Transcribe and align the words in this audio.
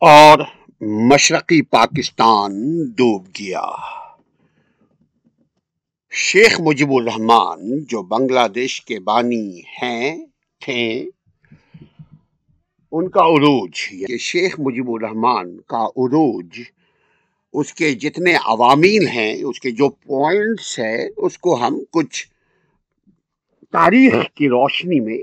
اور 0.00 0.38
مشرقی 0.80 1.62
پاکستان 1.62 2.52
ڈوب 2.84 3.26
گیا۔ 3.40 3.64
شیخ 6.10 6.60
مجیب 6.60 6.92
الرحمان 6.92 7.84
جو 7.84 8.02
بنگلہ 8.02 8.48
دیش 8.54 8.82
کے 8.82 8.98
بانی 9.00 9.60
ہیں 9.82 10.26
تھے 10.60 11.10
ان 12.92 13.08
کا 13.08 13.20
عروج 13.20 13.70
یہ 13.92 14.16
شیخ 14.16 14.54
مجیب 14.58 14.90
الرحمان 14.90 15.60
کا 15.60 15.84
عروج، 15.86 16.60
اس 17.52 17.72
کے 17.72 17.94
جتنے 17.94 18.34
عوامل 18.34 19.08
ہیں، 19.08 19.34
اس 19.44 19.60
کے 19.60 19.70
جو 19.70 19.88
پوائنٹس 19.88 20.78
ہیں، 20.78 21.08
اس 21.16 21.38
کو 21.38 21.54
ہم 21.54 21.78
کچھ 21.90 22.26
تاریخ 23.72 24.14
کی 24.34 24.48
روشنی 24.48 25.00
میں 25.00 25.18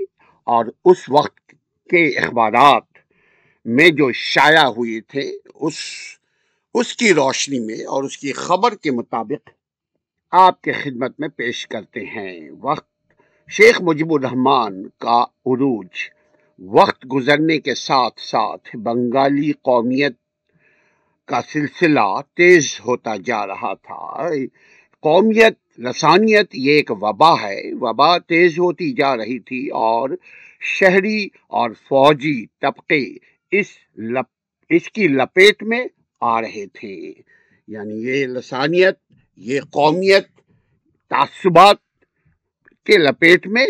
اور 0.46 0.64
اس 0.84 1.10
وقت 1.10 1.54
کے 1.90 2.06
اخبارات 2.18 2.93
میں 3.64 3.88
جو 3.88 4.12
شائع 4.12 4.64
ہوئے 4.64 5.00
تھے، 5.00 5.32
اس 5.54 5.74
اس 6.74 6.96
کی 6.96 7.14
روشنی 7.14 7.58
میں 7.58 7.84
اور 7.84 8.04
اس 8.04 8.18
کی 8.18 8.32
خبر 8.32 8.74
کے 8.74 8.90
مطابق 8.90 9.50
آپ 10.30 10.62
کے 10.62 10.72
خدمت 10.72 11.20
میں 11.20 11.28
پیش 11.28 11.66
کرتے 11.66 12.00
ہیں۔ 12.00 12.50
وقت، 12.60 12.86
شیخ 13.50 13.82
مجیب 13.82 14.12
الرحمان 14.12 14.88
کا 14.98 15.22
عروج۔ 15.22 15.86
وقت 16.58 17.06
گزرنے 17.14 17.58
کے 17.58 17.74
ساتھ 17.74 18.20
ساتھ 18.20 18.76
بنگالی 18.76 19.52
قومیت 19.52 20.12
کا 21.24 21.40
سلسلہ 21.52 22.20
تیز 22.36 22.80
ہوتا 22.86 23.16
جا 23.24 23.46
رہا 23.46 23.74
تھا۔ 23.74 24.28
قومیت 25.00 25.80
لسانیت 25.80 26.46
یہ 26.52 26.72
ایک 26.72 26.90
وبا 26.90 27.42
ہے۔ 27.42 27.74
وبا 27.74 28.18
تیز 28.18 28.58
ہوتی 28.58 28.92
جا 28.92 29.16
رہی 29.16 29.38
تھی 29.38 29.68
اور 29.68 30.10
شہری 30.60 31.28
اور 31.46 31.70
فوجی 31.70 32.46
طبقے 32.60 33.33
اس 33.58 33.66
لپ، 33.96 34.24
اس 34.68 34.90
کی 34.90 35.08
لپیٹ 35.08 35.62
میں 35.62 35.84
آ 36.20 36.40
رہے 36.40 36.66
تھے۔ 36.66 37.12
یعنی 37.68 37.94
یہ 37.94 38.26
لسانیت، 38.26 38.94
یہ 39.36 39.60
قومیت، 39.60 40.28
تعصبات 41.08 41.76
کے 42.84 42.98
لپیٹ 42.98 43.46
میں 43.46 43.66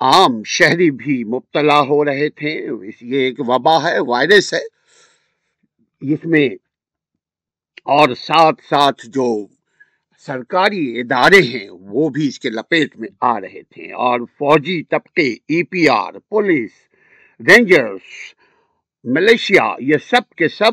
عام 0.00 0.42
شہری 0.44 0.90
بھی 0.90 1.24
مبتلا 1.24 1.80
ہو 1.80 2.04
رہے 2.04 2.28
تھے۔ 2.28 2.68
یہ 3.00 3.18
ایک 3.18 3.40
وبا 3.40 3.90
ہے، 3.90 3.98
وائرس 3.98 4.54
ہے۔ 4.54 4.60
اس 6.12 6.24
میں 6.24 6.48
اور 7.84 8.08
ساتھ 8.14 8.62
ساتھ 8.64 9.06
جو 9.06 9.46
سرکاری 10.18 11.00
ادارے 11.00 11.42
ہیں، 11.42 11.70
وہ 11.70 12.08
بھی 12.08 12.28
اس 12.28 12.40
کے 12.40 12.50
لپیٹ 12.50 12.96
میں 12.96 13.08
آ 13.20 13.40
رہے 13.40 13.62
تھے۔ 13.62 13.92
اور 13.92 14.20
فوجی 14.20 14.82
طبقے، 14.82 15.32
E 15.32 15.62
P 15.62 15.88
R, 15.88 16.12
police, 16.12 16.70
rangers 17.40 18.34
militia, 19.04 19.74
یہ 19.80 19.94
سب 20.02 20.34
کے 20.34 20.48
سب 20.48 20.72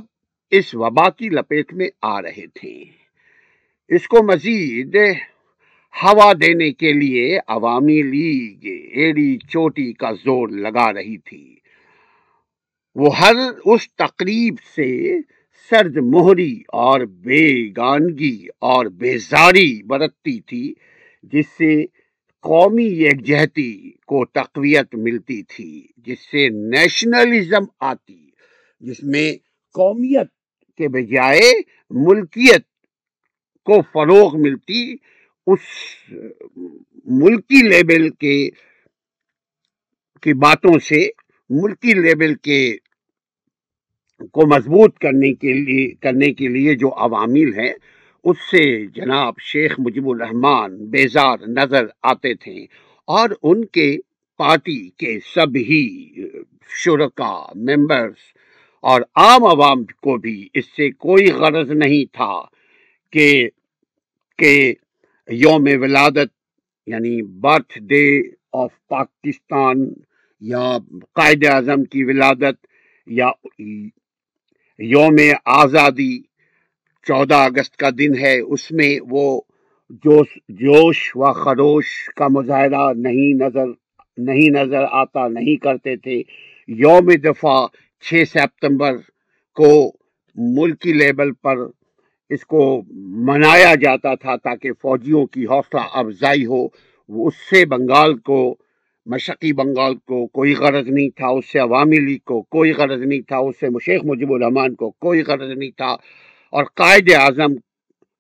اس 0.52 0.76
وبا 0.76 1.10
کی 1.10 1.30
لپیٹ 1.30 1.74
میں 1.74 1.88
آ 2.02 2.22
رہے 2.22 2.48
تھے۔ 2.54 2.84
اس 3.88 4.08
کو 4.08 4.24
مزید 4.24 4.96
ہوا 6.04 6.34
دینے 6.34 6.72
کے 6.72 6.94
لیے 6.94 7.40
عوامی 7.48 8.02
لیگ 8.02 8.66
ایڑی 8.92 9.38
چوٹی 9.38 9.94
کا 9.94 10.12
زور 10.12 10.50
لگا 10.50 10.94
رہی 10.94 11.18
تھی۔ 11.18 11.56
وہ 12.96 13.18
ہر 13.18 13.36
اس 13.66 13.96
تقریب 13.96 14.56
سے 14.76 15.20
سرد 15.70 15.98
مہری 15.98 16.62
اور 16.68 17.00
بے 17.00 17.70
گانگی 17.78 18.48
اور 18.60 18.86
بیزاری 18.86 19.84
برتتی 19.84 20.40
تھی، 20.40 20.74
جس 21.24 21.46
سے 21.48 21.86
قومی 22.44 22.86
یکجہتی 22.86 23.92
کو 24.06 24.26
تقویت 24.26 24.96
ملتی 24.96 25.42
تھی، 25.44 25.88
جس 25.98 26.20
سے 26.32 26.48
نیشنلزم 26.50 27.66
آتی، 27.80 28.30
جس 28.82 29.04
میں 29.04 29.32
قومیت 29.76 30.28
کے 30.80 30.88
بجائے 30.88 31.52
ملکیت 31.92 32.64
کو 33.68 33.82
فروغ 33.82 34.42
ملتی، 34.42 34.96
اس 35.48 35.60
ملکی 37.06 37.68
لیبل 37.68 38.10
کے، 38.10 38.50
کی 40.24 40.34
باتوں 40.34 40.80
سے 40.80 41.08
ملکی 41.50 41.94
لیبل 41.94 42.36
کے 42.36 42.78
کو 44.32 44.48
مضبوط 44.48 44.98
کرنے 44.98 45.34
کے 45.34 45.54
لیے، 45.54 45.88
کرنے 45.96 46.34
کے 46.34 46.48
لیے 46.48 46.76
جو 46.76 46.90
عوامل 46.98 47.60
ہیں 47.60 47.74
اس 48.24 48.38
سے 48.52 48.64
جناب 48.96 49.40
شیخ 49.42 49.76
مجیب 49.80 50.10
الرحمان 50.10 50.76
بیزار 50.86 51.48
نظر 51.48 51.86
آتے 52.04 52.34
تھے 52.34 52.56
اور 53.08 53.30
ان 53.44 53.66
کے 53.68 53.96
پارٹی 54.40 54.80
کے 54.98 55.18
سب 55.36 55.56
ہی 55.70 55.84
شرکا 56.70 57.34
ممبرز 57.56 58.28
اور 58.84 59.02
عام 59.16 59.46
عوام 59.46 59.84
کو 60.02 60.18
بھی 60.18 60.38
اس 60.54 60.66
سے 60.78 60.90
کوئی 60.98 61.32
غرض 61.32 61.72
نہیں 61.72 62.06
تھا 62.14 62.34
کہ 63.14 63.30
کہ 64.40 64.74
یوم 65.30 65.68
ولادت 65.82 66.32
یعنی 66.88 67.22
برتھ 67.42 67.78
ڈے 67.80 68.06
آف 68.54 68.72
پاکستان 68.88 69.86
یا 70.42 70.78
قائد 71.14 71.46
اعظم 71.46 71.84
کی 71.84 72.04
ولادت 72.04 72.66
یا 73.08 73.30
یوم 74.80 75.18
آزادی 75.54 76.18
چودہ 77.08 77.36
اگست 77.36 77.78
کا 77.78 77.90
دن 77.90 78.18
ہے، 78.20 78.40
اس 78.40 78.72
میں 78.72 79.00
وہ 79.10 79.42
جوش 79.90 80.38
جوش 80.50 81.12
و 81.16 81.34
خروش 81.34 82.10
کا 82.16 82.28
مظاہرہ 82.28 82.94
نہیں 82.94 83.34
نظر 83.34 83.66
نہیں 84.18 84.50
نظر 84.50 84.86
آتا، 84.92 85.28
نہیں 85.28 85.56
کرتے 85.56 85.96
تھے۔ 85.96 86.22
یوم 86.68 87.12
دفاع، 87.12 87.66
چھ 88.02 88.24
سپتمبر 88.28 88.98
کو 89.56 89.92
ملکی 90.36 90.94
لیبل 90.94 91.32
پر 91.32 91.58
اس 92.30 92.46
کو 92.46 92.82
منایا 93.26 93.76
جاتا 93.76 94.16
تھا 94.16 94.36
تاکہ 94.36 94.72
فوجیوں 94.82 95.26
کی 95.26 95.46
حوصلہ 95.46 95.82
افزائی 95.94 96.46
ہو۔ 96.46 96.66
اس 97.10 97.34
سے 97.50 97.66
بنگال 97.66 98.18
کو 98.18 98.56
مشقی 99.06 99.54
بنگال 99.54 99.96
کو 99.96 100.28
کوئی 100.28 100.54
غرض 100.54 100.88
نہیں 100.90 101.10
تھا، 101.10 101.28
اس 101.28 101.52
سے 101.52 101.60
عوامی 101.60 101.98
لیگ 101.98 102.18
کو 102.26 102.42
کوئی 102.42 102.72
غرض 102.72 103.02
نہیں 103.02 103.22
تھا، 103.22 103.38
اس 103.38 103.60
سے 103.60 103.68
شیخ 103.86 104.02
مجیب 104.04 104.34
الرحمان 104.34 104.76
کو 104.76 104.92
کوئی 104.92 105.22
غرض 105.22 105.58
نہیں 105.58 105.72
تھا۔ 105.78 105.96
اور 106.50 106.64
قائد 106.64 107.12
اعظم 107.16 107.56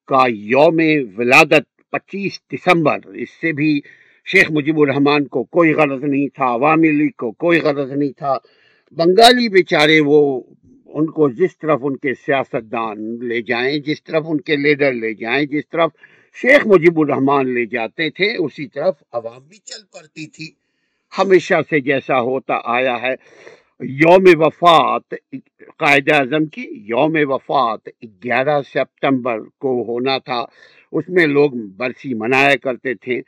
کا 0.08 0.24
یوم 0.30 0.80
ولادت 1.18 1.92
پچیس 1.92 2.40
دسمبر، 2.54 3.08
اس 3.08 3.30
سے 3.30 3.52
بھی 3.52 3.82
شیخ 4.26 4.52
مجیب 4.52 4.80
الرحمان 4.80 5.28
کو 5.28 5.44
کوئی 5.44 5.74
غرض 5.74 6.04
نہیں 6.04 6.28
تھا، 6.28 6.46
عوامی 6.46 6.92
لیگ 6.92 7.10
کو 7.18 7.32
کوئی 7.32 7.60
غرض 7.60 7.92
نہیں 7.92 8.12
تھا۔ 8.18 8.38
بنگالی 8.92 9.50
بیچارے 9.50 10.00
وہ، 10.06 10.42
ان 10.86 11.06
کو 11.06 11.30
جس 11.30 11.58
طرف 11.58 11.80
ان 11.84 11.98
کے 11.98 12.14
سیاستدان 12.14 13.28
لے 13.28 13.42
جائیں، 13.42 13.80
جس 13.80 14.04
طرف 14.04 14.24
ان 14.28 14.42
کے 14.42 14.56
لیڈر 14.56 14.94
لے 14.94 15.14
جائیں، 15.14 15.46
جس 15.46 15.70
طرف 15.70 15.92
شیخ 16.42 16.68
مجیب 16.68 17.00
الرحمان 17.00 17.54
لے 17.54 17.66
جاتے 17.66 18.10
تھے، 18.10 18.36
اسی 18.36 18.68
طرف 18.68 18.96
عوام 19.14 19.48
بھی 19.48 19.58
چل 19.58 19.84
پڑتی 19.94 20.28
تھی۔ 20.28 20.52
ہمیشہ 21.18 21.54
سے 21.70 21.80
جیسا 21.80 22.22
ہوتا 22.22 22.54
آیا 22.64 23.02
ہے۔ 23.02 23.16
یوم 23.84 24.24
وفات 24.34 25.14
قائد 25.78 26.12
اعظم 26.12 26.46
کی 26.46 26.66
یوم 26.72 27.18
وفات، 27.22 27.90
گیارہ 28.04 28.62
سپتمبر 28.62 29.40
کو 29.40 29.84
ہونا 29.88 30.18
تھا۔ 30.18 30.46
اس 30.92 31.10
میں 31.10 31.28
لوگ 31.28 31.52
برسی 31.52 32.14
منایا 32.14 32.56
کرتے 32.56 32.94
تھے۔ 32.94 33.22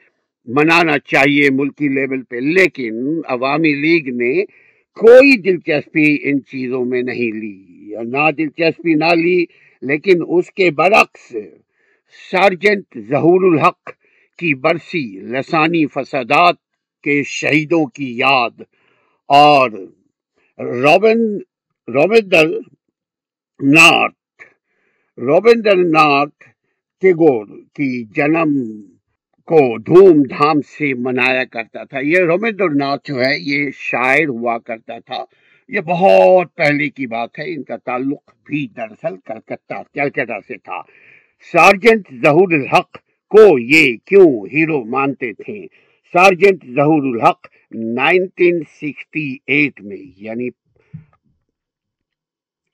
منانا 0.46 1.00
چاہیے 1.00 1.50
ملکی 1.50 1.88
لیول 1.88 2.22
پہ، 2.22 2.36
لیکن 2.36 3.22
عوامی 3.26 3.74
لیگ 3.74 4.16
نے 4.16 4.46
کوئی 4.94 5.38
دلچسپی 5.38 6.18
ان 6.24 6.44
چیزوں 6.44 6.86
میں 6.86 7.02
نہیں 7.02 7.32
لی۔ 7.36 7.96
نہ 8.04 8.32
دلچسپی 8.32 8.94
نہ 8.94 9.14
لی، 9.16 9.46
لیکن 9.82 10.14
اس 10.28 10.52
کے 10.52 10.72
برعکس 10.72 11.36
سارجنٹ 12.32 12.98
ظہور 13.10 13.54
الحق 13.54 13.92
کی 14.38 14.56
برسی، 14.56 15.20
لسانی 15.20 15.86
فسادات 15.86 16.56
کے 17.04 17.24
شہیدوں 17.24 17.86
کی 17.86 18.18
یاد 18.18 18.62
اور 19.28 19.70
روبن 20.62 21.22
روبندر 21.88 22.48
ناتھ 23.60 24.44
روبندر 25.18 25.78
ناتھ 25.86 26.44
ٹیگور 27.04 27.46
کی 27.76 28.04
جنم 28.16 28.52
کو 29.48 29.62
دھوم 29.80 30.22
دھام 30.30 30.62
سے 30.68 30.94
منایا 31.00 31.44
کرتا 31.46 31.84
تھا 31.84 32.00
یہ 32.04 32.26
روبندر 32.26 32.76
ناتھ 32.76 33.08
جو 33.08 33.20
ہے 33.20 33.34
یہ 33.40 33.70
شاعر 33.80 34.28
ہوا 34.30 34.58
کرتا 34.60 35.00
تھا 35.00 35.24
یہ 35.70 35.82
بہت 35.88 36.56
پہلے 36.56 36.90
کی 36.90 37.08
بات 37.08 37.40
ہے 37.40 37.54
ان 37.54 37.64
کا 37.64 37.78
تعلق 37.78 38.32
بھی 38.46 38.66
دراصل 38.78 39.16
کلکتہ 39.26 39.82
کلکتہ 39.94 40.40
سے 40.48 40.58
تھا 40.58 40.82
سارجنٹ 41.54 42.14
ظہور 42.24 42.54
الحق 42.54 42.98
کو 43.32 43.48
یہ 43.60 43.96
کیوں 44.06 44.30
ہیرو 44.48 44.84
مانتے 44.88 45.34
تھے 45.34 45.60
سارجنٹ 46.14 46.66
ظہور 46.76 47.04
الحق 47.04 47.48
نائنٹین 47.76 48.60
سکسٹی 48.64 49.38
ایٹ 49.48 49.82
میں 49.82 49.98
یعنی 50.18 50.50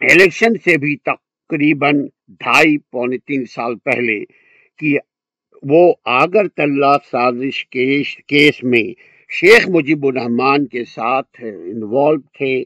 الیکشن 0.02 0.54
سے 0.64 0.78
بھی 0.78 0.96
تقریباً 0.96 2.08
ڈھائی 2.28 2.78
پونے 2.78 3.18
تین 3.18 3.46
سال 3.46 3.76
پہلے 3.76 4.20
کی 4.80 4.96
وہ 5.64 5.94
آگر 6.06 6.48
تلہ 6.48 6.96
سازش 7.12 7.66
کیس 7.66 8.16
کیس 8.28 8.64
میں 8.64 8.84
شیخ 9.30 9.70
مجیب 9.70 10.06
الرحمان 10.06 10.66
کے 10.66 10.84
ساتھ 10.86 11.44
انوالو 11.44 12.22
تھے۔ 12.34 12.64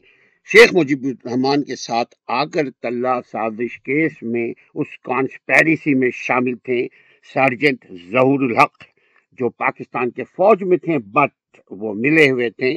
شیخ 0.48 0.74
مجیب 0.74 1.04
الرحمان 1.04 1.62
کے 1.62 1.76
ساتھ 1.76 2.14
آگر 2.26 2.70
طلّہ 2.82 3.20
سازش 3.32 3.80
کیس 3.80 4.22
میں 4.22 4.52
اس 4.74 4.98
کانسپیریسی 5.04 5.94
میں 5.94 6.10
شامل 6.14 6.54
تھے۔ 6.54 6.86
سرجنٹ 7.34 7.84
ظہور 8.10 8.40
الحق 8.40 8.91
جو 9.32 9.48
پاکستان 9.48 10.10
کے 10.10 10.24
فوج 10.24 10.62
میں 10.62 10.76
تھے 10.76 10.98
بٹ 10.98 11.60
وہ 11.70 11.94
ملے 11.94 12.30
ہوئے 12.30 12.50
تھے 12.50 12.76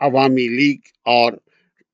عوامی 0.00 0.48
لیگ 0.48 0.78
اور 1.04 1.32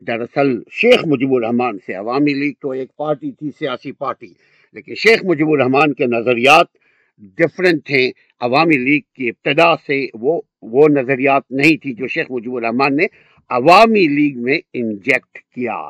دراصل 0.01 0.61
شیخ 0.71 1.07
مجیب 1.07 1.35
الرحمان 1.35 1.79
سے 1.87 1.95
عوامی 1.95 2.35
لیگ 2.35 2.53
تو 2.61 2.71
ایک 2.71 2.97
پارٹی 2.97 3.31
تھی، 3.31 3.51
سیاسی 3.59 3.93
پارٹی۔ 3.93 4.27
لیکن 4.73 4.95
شیخ 4.95 5.25
مجیب 5.25 5.49
الرحمان 5.49 5.95
کے 5.95 6.07
نظریات 6.07 6.67
ڈفرینٹ 7.19 7.85
تھے۔ 7.85 8.11
عوامی 8.41 8.77
لیگ 8.77 9.01
کی 9.15 9.29
ابتدا 9.29 9.77
سے 9.77 10.07
وہ 10.15 10.41
وہ 10.63 10.89
نظریات 10.89 11.43
نہیں 11.51 11.77
تھی 11.77 11.93
جو 11.93 12.07
شیخ 12.07 12.27
مجیب 12.31 12.55
الرحمان 12.55 12.97
نے 12.97 13.07
عوامی 13.49 14.09
لیگ 14.09 14.43
میں 14.43 14.59
انجیکٹ 14.73 15.39
کیا۔ 15.55 15.89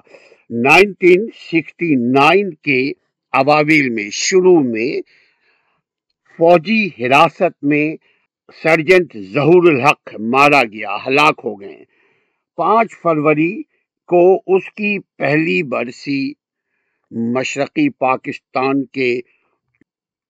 نائنٹین 0.51 1.27
سکسٹی 1.35 1.95
نائن 1.95 2.55
کے 2.55 2.93
عواویل 3.33 3.89
میں، 3.89 4.09
شروع 4.13 4.61
میں 4.61 5.01
فوجی 6.37 6.89
حراست 6.99 7.55
میں 7.63 7.87
سرجنٹ 8.63 9.17
ظہور 9.35 9.65
الحق 9.73 10.15
مارا 10.19 10.63
گیا، 10.63 10.97
ہلاک 11.07 11.41
ہو 11.45 11.61
گئے۔ 11.61 11.85
پانچ 12.57 12.91
فروری 13.03 13.63
کو 14.07 14.23
اس 14.47 14.65
کی 14.77 14.99
پہلی 14.99 15.63
برسی 15.63 16.33
مشرقی 17.11 17.89
پاکستان 17.89 18.85
کے 18.85 19.21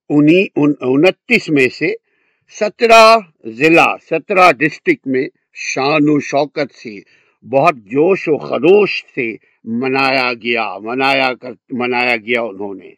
انتیس 0.08 1.48
میں 1.48 1.68
سے 1.78 1.92
سترہ 2.60 3.18
ضلع، 3.58 3.96
سترہ 4.10 4.52
ڈسٹرکٹ 4.52 5.06
میں 5.06 5.28
شان 5.54 6.08
و 6.08 6.20
شوکت 6.20 6.74
سے، 6.74 6.94
بہت 7.44 7.76
جوش 7.92 8.28
و 8.28 8.36
خروش 8.38 9.04
سے 9.14 9.36
منایا 9.64 10.32
گیا، 10.32 10.66
منایا 10.78 11.30
کر، 11.34 11.52
منایا 11.70 12.16
گیا 12.16 12.42
انہوں 12.42 12.74
نے۔ 12.74 12.90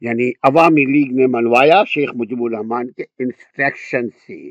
یعنی 0.00 0.30
عوامی 0.42 0.84
لیگ 0.84 1.16
نے 1.16 1.26
منوایا 1.26 1.82
شیخ 1.84 2.10
مجیب 2.14 2.42
الرحمان 2.42 2.90
کے 2.90 3.02
انسٹرکشن 3.18 4.08
سے۔ 4.08 4.48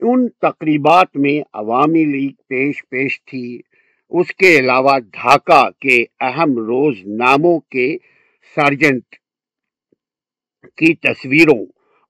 ان 0.00 0.28
تقریبات 0.28 1.16
میں 1.16 1.40
عوامی 1.52 2.04
لیگ 2.04 2.30
پیش 2.48 2.88
پیش 2.88 3.24
تھی۔ 3.24 3.60
اس 4.08 4.34
کے 4.34 4.58
علاوہ 4.58 4.98
ڈھاکہ 4.98 5.70
کے 5.80 6.04
اہم 6.20 6.58
روز 6.58 6.96
ناموں 7.06 7.60
کے 7.60 7.96
سرجنٹ 8.56 9.16
کی 10.76 10.94
تصویروں 10.94 11.66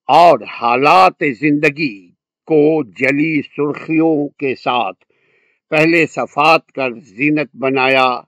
اور 0.08 0.38
حالات 0.40 1.22
زندگی 1.40 2.08
کو 2.46 2.82
جلی 2.84 3.42
سرخیوں 3.42 4.28
کے 4.28 4.54
ساتھ 4.54 5.04
پہلے 5.70 6.06
صفات 6.06 6.72
کر 6.72 6.90
زینت 6.94 7.56
بنایا 7.56 8.20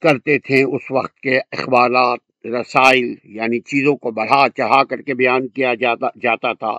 کرتے 0.00 0.38
تھے۔ 0.38 0.62
اس 0.62 0.90
وقت 0.90 1.20
کے 1.20 1.38
اخبارات 1.38 2.29
رسائل 2.44 3.14
یعنی 3.24 3.60
چیزوں 3.60 3.96
کو 3.96 4.10
بڑھا 4.10 4.46
چڑھا 4.56 4.84
کر 4.84 5.02
کے 5.02 5.14
بیان 5.14 5.48
کیا 5.48 5.74
جاتا 5.74 6.06
جاتا 6.22 6.52
تھا۔ 6.52 6.72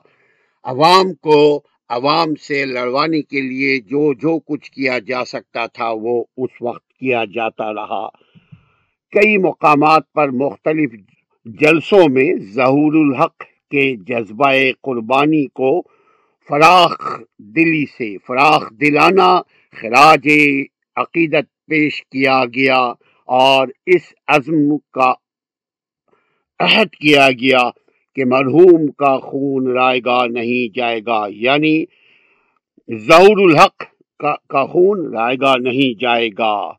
عوام 0.64 1.14
کو، 1.14 1.62
عوام 1.90 2.36
سے 2.36 2.66
لڑوانے 2.66 3.22
کے 3.22 3.42
لیے 3.42 3.80
جو 3.80 4.14
جو 4.14 4.40
کچھ 4.40 4.72
کیا 4.72 5.00
جا 5.00 5.26
سکتا 5.26 5.66
تھا، 5.66 5.90
وہ 5.90 6.24
اس 6.38 6.62
وقت 6.62 6.88
کیا 6.88 7.24
جاتا 7.34 7.74
رہا۔ 7.74 8.08
کئی 9.12 9.38
مقامات 9.38 10.14
پر 10.14 10.30
مختلف 10.30 10.92
جلسوں 11.46 12.10
میں 12.10 12.34
ظہور 12.54 12.94
الحق 12.94 13.44
کے 13.72 13.96
جذبہ 13.96 14.54
قربانی 14.82 15.48
کو 15.48 15.82
فراخ 16.48 17.22
دلی 17.38 17.86
سے، 17.86 18.18
فراخ 18.18 18.72
دلانہ 18.72 19.42
خراج 19.82 20.30
عقیدت 20.96 21.66
پیش 21.66 22.02
کیا 22.02 22.46
گیا 22.46 22.94
اور 23.26 23.68
اس 23.86 24.14
عزم 24.28 24.78
کا 24.78 25.14
عہد 26.62 26.90
کیا 26.96 27.30
گیا 27.32 27.70
کہ 28.16 28.26
مرحوم 28.26 28.92
کا 28.92 29.18
خون 29.18 29.68
رائے 29.74 30.00
گا 30.06 30.26
نہیں 30.26 30.76
جائے 30.76 31.00
گا 31.06 31.26
یعنی 31.30 31.86
ظہور 33.08 33.50
الحق 33.50 33.84
کا 34.20 34.66
خون 34.66 35.14
رائے 35.14 35.36
گا 35.42 35.54
نہیں 35.58 36.02
جائے 36.02 36.30
گا۔ 36.38 36.72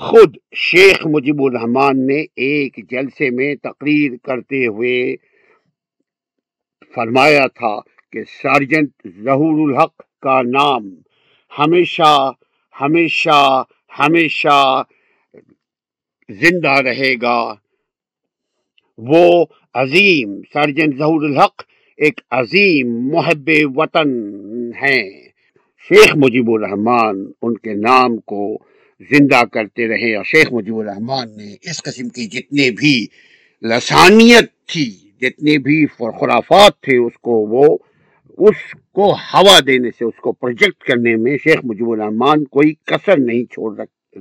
خود 0.00 0.36
شیخ 0.54 1.06
مجیب 1.06 1.42
الرحمان 1.42 2.06
نے 2.06 2.20
ایک 2.36 2.78
جلسے 2.90 3.30
میں 3.30 3.54
تقریر 3.54 4.12
کرتے 4.22 4.66
ہوئے 4.66 5.16
فرمایا 6.94 7.46
تھا 7.46 7.78
کہ 8.12 8.22
سارجنٹ 8.24 8.90
ظہور 9.24 9.68
الحق 9.68 9.96
کا 10.22 10.42
نام 10.42 10.88
ہمیشہ 11.58 12.30
ہمیشہ 12.80 13.62
ہمیشہ 13.98 14.82
زندہ 16.28 16.80
رہے 16.80 17.14
گا۔ 17.22 17.54
وہ 19.08 19.44
عظیم 19.74 20.40
سرجن 20.52 20.96
ظہور 20.98 21.22
الحق 21.22 21.62
ایک 21.96 22.20
عظیم 22.30 23.08
محب 23.08 23.50
وطن 23.76 24.10
ہیں۔ 24.82 25.10
شیخ 25.88 26.16
مجیب 26.16 26.50
الرحمان 26.50 27.26
ان 27.42 27.56
کے 27.58 27.74
نام 27.74 28.16
کو 28.16 28.58
زندہ 29.00 29.44
کرتے 29.44 29.88
رہے 29.88 30.14
اور 30.16 30.24
شیخ 30.24 30.52
مجیب 30.52 30.76
الرحمان 30.76 31.36
نے 31.36 31.52
اس 31.70 31.82
قسم 31.82 32.08
کی 32.08 32.26
جتنے 32.26 32.70
بھی 32.70 33.06
لسانیت 33.62 34.66
تھی 34.66 34.90
جتنے 35.20 35.58
بھی 35.58 35.86
خرافات 35.86 36.80
تھے، 36.80 36.96
اس 36.96 37.18
کو 37.18 37.30
وہ، 37.30 37.78
اس 38.38 38.74
کو 38.92 39.12
ہوا 39.12 39.58
دینے 39.66 39.90
سے، 39.90 40.04
اس 40.04 40.20
کو 40.20 40.32
پروجیکٹ 40.32 40.84
کرنے 40.84 41.16
میں 41.16 41.36
شیخ 41.36 41.56
مجیب 41.64 41.90
الرحمان 41.90 42.44
کوئی 42.44 42.74
کسر 42.84 43.18
نہیں 43.18 43.44
چھوڑ 43.44 43.76
رکھ، 43.76 44.18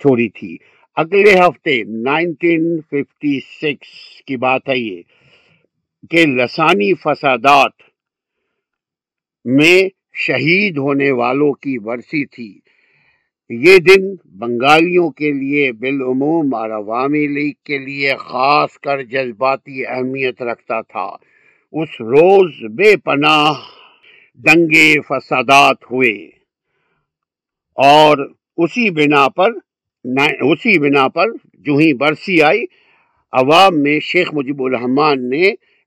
چھوڑی 0.00 0.28
تھی۔ 0.28 0.56
اگلے 1.00 1.38
ہفتے 1.38 1.82
نائنٹین 1.84 2.80
ففٹی 2.80 3.40
سکس 3.40 4.22
کی 4.26 4.36
بات 4.36 4.68
ہے 4.68 4.78
یہ 4.78 5.02
کہ 6.10 6.26
لسانی 6.26 6.94
فسادات 6.94 7.72
میں 9.44 9.88
شہید 10.12 10.78
ہونے 10.78 11.10
والوں 11.10 11.52
کی 11.52 11.78
ورسی 11.78 12.26
تھی۔ 12.26 12.60
یہ 13.50 13.78
دن 13.78 14.14
بنگالیوں 14.38 15.10
کے 15.10 15.32
لیے 15.32 15.72
بالعموم 15.72 16.54
اور 16.54 16.70
عوامی 16.70 17.26
لیگ 17.26 17.52
کے 17.64 17.78
لیے 17.78 18.16
خاص 18.18 18.78
کر 18.78 19.02
جذباتی 19.02 19.86
اہمیت 19.86 20.42
رکھتا 20.42 20.80
تھا۔ 20.80 21.08
اس 21.72 22.00
روز 22.00 22.50
بے 22.74 22.96
پناہ 22.96 23.52
دنگے 24.34 24.94
فسادات 25.08 25.84
ہوئے 25.90 26.12
اور 27.74 28.30
اسی 28.56 28.90
بنا 28.90 29.28
پر 29.28 29.50
اسی 30.40 30.78
بنا 30.78 31.08
پر 31.08 31.26
جو 31.54 31.76
ہی 31.76 31.92
برسی 31.94 32.42
آئی، 32.42 32.64
عوام 33.32 33.82
میں 33.82 34.00
شیخ 34.00 34.34
مجیب 34.34 34.62
الرحمان 34.62 35.30
نے 35.30 35.42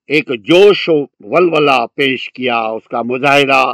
ایک 0.07 0.31
جوش 0.39 0.89
و 0.89 1.05
ولولہ 1.19 1.86
پیش 1.96 2.31
کیا، 2.34 2.60
اس 2.60 2.88
کا 2.88 3.01
مظاہرہ 3.01 3.74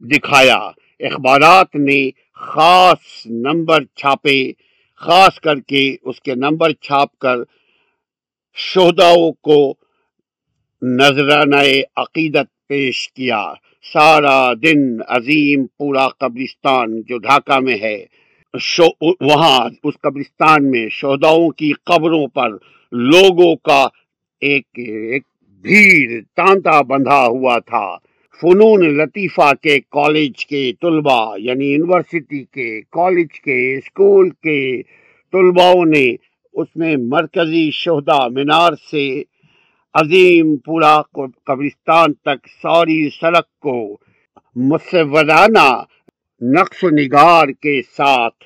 دکھایا۔ 0.00 0.70
اخبارات 1.00 1.74
نے 1.74 2.10
خاص 2.34 3.26
نمبر 3.26 3.84
چھاپے، 3.84 4.52
خاص 4.96 5.40
کر 5.40 5.60
کے 5.60 5.96
اس 6.02 6.20
کے 6.20 6.34
نمبر 6.34 6.72
چھاپ 6.72 7.18
کر 7.18 7.36
شہداؤں 8.54 9.32
کو 9.32 9.74
نذرانہ 10.82 11.62
عقیدت 11.96 12.68
پیش 12.68 13.12
کیا۔ 13.12 13.52
سارا 13.92 14.52
دن 14.52 15.02
عظیم 15.08 15.66
پورا 15.66 16.08
قبرستان 16.08 17.02
جو 17.02 17.18
ڈھاکہ 17.18 17.60
میں 17.60 17.78
ہے۔ 17.82 18.04
وہاں، 18.54 19.68
اس 19.84 19.94
قبرستان 20.00 20.70
میں 20.70 20.88
شہداؤں 20.88 21.50
کی 21.50 21.72
قبروں 21.84 22.26
پر 22.26 22.50
لوگوں 22.92 23.54
کا 23.56 23.86
ایک 24.40 24.66
ایک 24.74 25.22
بھیڑ 25.64 26.20
تانتا 26.36 26.80
بندھا 26.80 27.26
ہوا 27.26 27.58
تھا۔ 27.58 27.96
فنون 28.40 28.84
لطیفہ 28.96 29.52
کے 29.62 29.78
کالج 29.80 30.46
کے 30.46 30.72
طلباء 30.80 31.34
یعنی 31.38 31.72
یونیورسٹی 31.72 32.44
کے 32.44 32.80
کالج 32.80 33.40
کے 33.40 33.76
اسکول 33.78 34.30
کے 34.30 34.82
طلباؤں 35.32 35.84
نے 35.84 36.04
اس 36.54 36.68
میں 36.76 36.96
مرکزی 36.96 37.70
شہدا 37.70 38.28
مینار 38.28 38.72
سے 38.90 39.22
عظیم 39.94 40.56
پورا 40.56 41.02
قبرستان 41.46 42.12
تک 42.12 42.48
ساری 42.62 43.08
سڑک 43.10 43.46
کو 43.60 43.96
مسودانہ 44.56 45.68
نقش 46.44 46.84
و 46.84 46.88
نگار 46.90 47.48
کے 47.48 47.80
ساتھ 47.82 48.44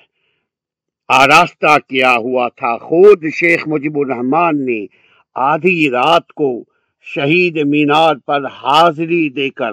آراستہ 1.09 1.79
کیا 1.89 2.17
ہوا 2.17 2.49
تھا۔ 2.49 2.79
خود 2.79 3.25
شیخ 3.35 3.69
مجیب 3.69 3.99
الرحمان 3.99 4.67
نے 4.67 4.87
آدھی 5.35 5.91
رات 5.91 6.29
کو 6.29 6.65
شہید 7.01 7.59
مینار 7.67 8.17
پر 8.27 8.45
حاضری 8.45 9.29
دے 9.29 9.51
کر 9.51 9.73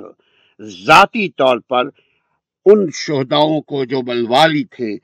ذاتی 0.61 1.29
طور 1.29 1.57
پر 1.57 1.89
ان 2.65 2.85
شہداؤں 2.93 3.61
کو 3.61 3.85
جو 3.85 4.01
بلوالی 4.01 4.63
تھے 4.63 4.97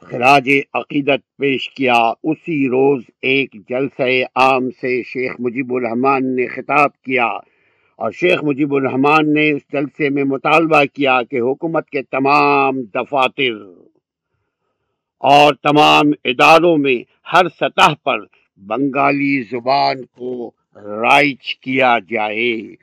خراج 0.00 0.50
عقیدت 0.74 1.36
پیش 1.36 1.70
کیا۔ 1.70 2.12
اسی 2.22 2.68
روز 2.68 3.02
ایک 3.22 3.56
جلسہ 3.68 4.24
عام 4.36 4.70
سے 4.70 5.02
شیخ 5.02 5.32
مجیب 5.38 5.74
الرحمان 5.74 6.36
نے 6.36 6.46
خطاب 6.46 7.02
کیا۔ 7.02 7.28
اور 7.98 8.10
شیخ 8.10 8.44
مجیب 8.44 8.74
الرحمان 8.74 9.34
نے 9.34 9.50
اس 9.50 9.62
جلسے 9.72 10.08
میں 10.08 10.24
مطالبہ 10.24 10.84
کیا 10.84 11.22
کہ 11.22 11.40
حکومت 11.40 11.90
کے 11.90 12.02
تمام 12.02 12.82
دفاتر 12.82 13.54
اور 15.18 15.54
تمام 15.54 16.04
اداروں 16.24 16.76
میں 16.76 16.96
ہر 17.32 17.48
سطح 17.48 17.94
پر 18.04 18.18
بنگالی 18.56 19.42
زبان 19.42 20.04
کو 20.04 20.50
رائج 20.76 21.54
کیا 21.54 21.98
جائے۔ 22.10 22.74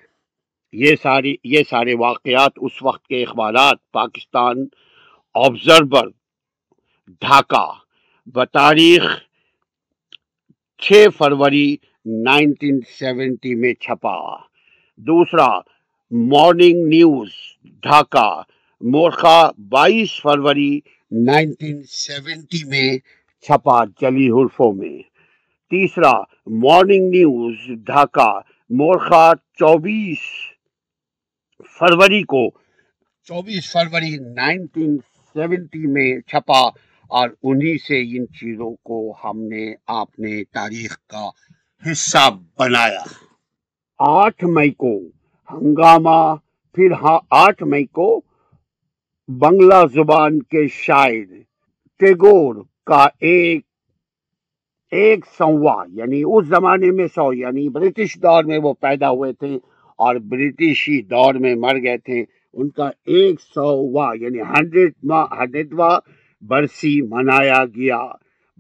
یہ 0.74 0.96
ساری، 1.02 1.36
یہ 1.44 1.64
سارے 1.70 1.94
واقعات 1.94 2.52
اس 2.62 2.84
وقت 2.84 3.08
کے 3.08 3.24
اخبارات، 3.24 3.92
پاکستان 3.92 4.56
آبزرور، 5.34 6.08
ڈھاکہ، 7.22 7.72
بتاریخ، 8.26 9.04
چھ 10.78 11.06
فروری 11.18 11.76
نائنٹین 12.06 12.80
سیونٹی 13.00 13.56
میں 13.56 13.74
چھپا۔ 13.74 14.55
دوسرا 14.98 15.48
مارننگ 16.12 16.88
نیوز 16.88 17.30
ڈھاکہ 17.84 18.42
مورخہ 18.82 19.52
بائیس 19.70 20.22
فروری 20.22 20.80
نائنٹین 21.12 21.82
سیونٹی 21.84 22.64
میں 22.68 22.98
چھپا 23.46 23.80
چلی 24.02 24.30
حرفوں 24.30 24.72
میں۔ 24.74 24.98
تیسرا 25.72 26.12
مارننگ 26.48 27.10
نیوز 27.10 27.58
ڈھاکہ 27.86 28.30
مورخہ 28.70 29.32
چوبیس 29.54 30.24
فروری 31.80 32.24
کو، 32.24 32.50
چوبیس 33.28 33.72
فروری 33.72 34.16
نائنٹین 34.34 34.98
سیونٹی 35.34 35.86
میں 35.88 36.20
چھپا 36.22 36.62
اور 37.12 37.30
انہی 37.44 37.78
سے 37.78 38.02
ان 38.18 38.28
چیزوں 38.28 38.74
کو 38.84 39.14
ہم 39.24 39.42
نے 39.44 39.74
اپنے 39.88 40.44
تاریخ 40.44 40.98
کا 41.08 41.30
حصہ 41.84 42.30
بنایا۔ 42.60 43.04
آٹھ 44.00 44.44
مئی 44.46 44.72
کو 44.72 44.98
ہنگامہ، 45.52 46.36
پھر 46.76 46.92
ہاں 46.92 47.20
آٹھ 47.30 47.64
مئی 47.64 47.86
کو 47.86 48.22
بنگلہ 49.28 49.86
زبان 49.94 50.40
کے 50.40 50.68
شاعر 50.68 51.34
ٹیگور 52.00 52.56
کا 52.86 53.08
ایک 53.20 53.62
ایک 54.92 55.26
سوا 55.38 55.84
یعنی 55.94 56.22
اس 56.26 56.46
زمانے 56.48 56.92
میں 56.92 57.08
سو 57.08 57.34
یعنی 57.34 57.70
برٹش 57.70 58.16
دور 58.16 58.44
میں 58.44 58.60
وہ 58.64 58.74
پیدا 58.80 59.10
ہوئے 59.10 59.34
تھے 59.34 59.56
اور 60.00 60.16
برٹشی 60.16 61.02
دور 61.02 61.34
میں 61.34 61.56
مر 61.56 61.76
گئے 61.84 61.98
تھے۔ 61.98 62.24
ان 62.54 62.70
کا 62.70 62.90
ایک 63.06 63.42
سوا 63.42 64.14
یعنی 64.20 64.42
ہنڈریڈ 64.42 64.94
ہنڈریڈواں 65.12 66.00
برسی 66.42 67.02
منایا 67.02 67.66
گیا۔ 67.66 68.02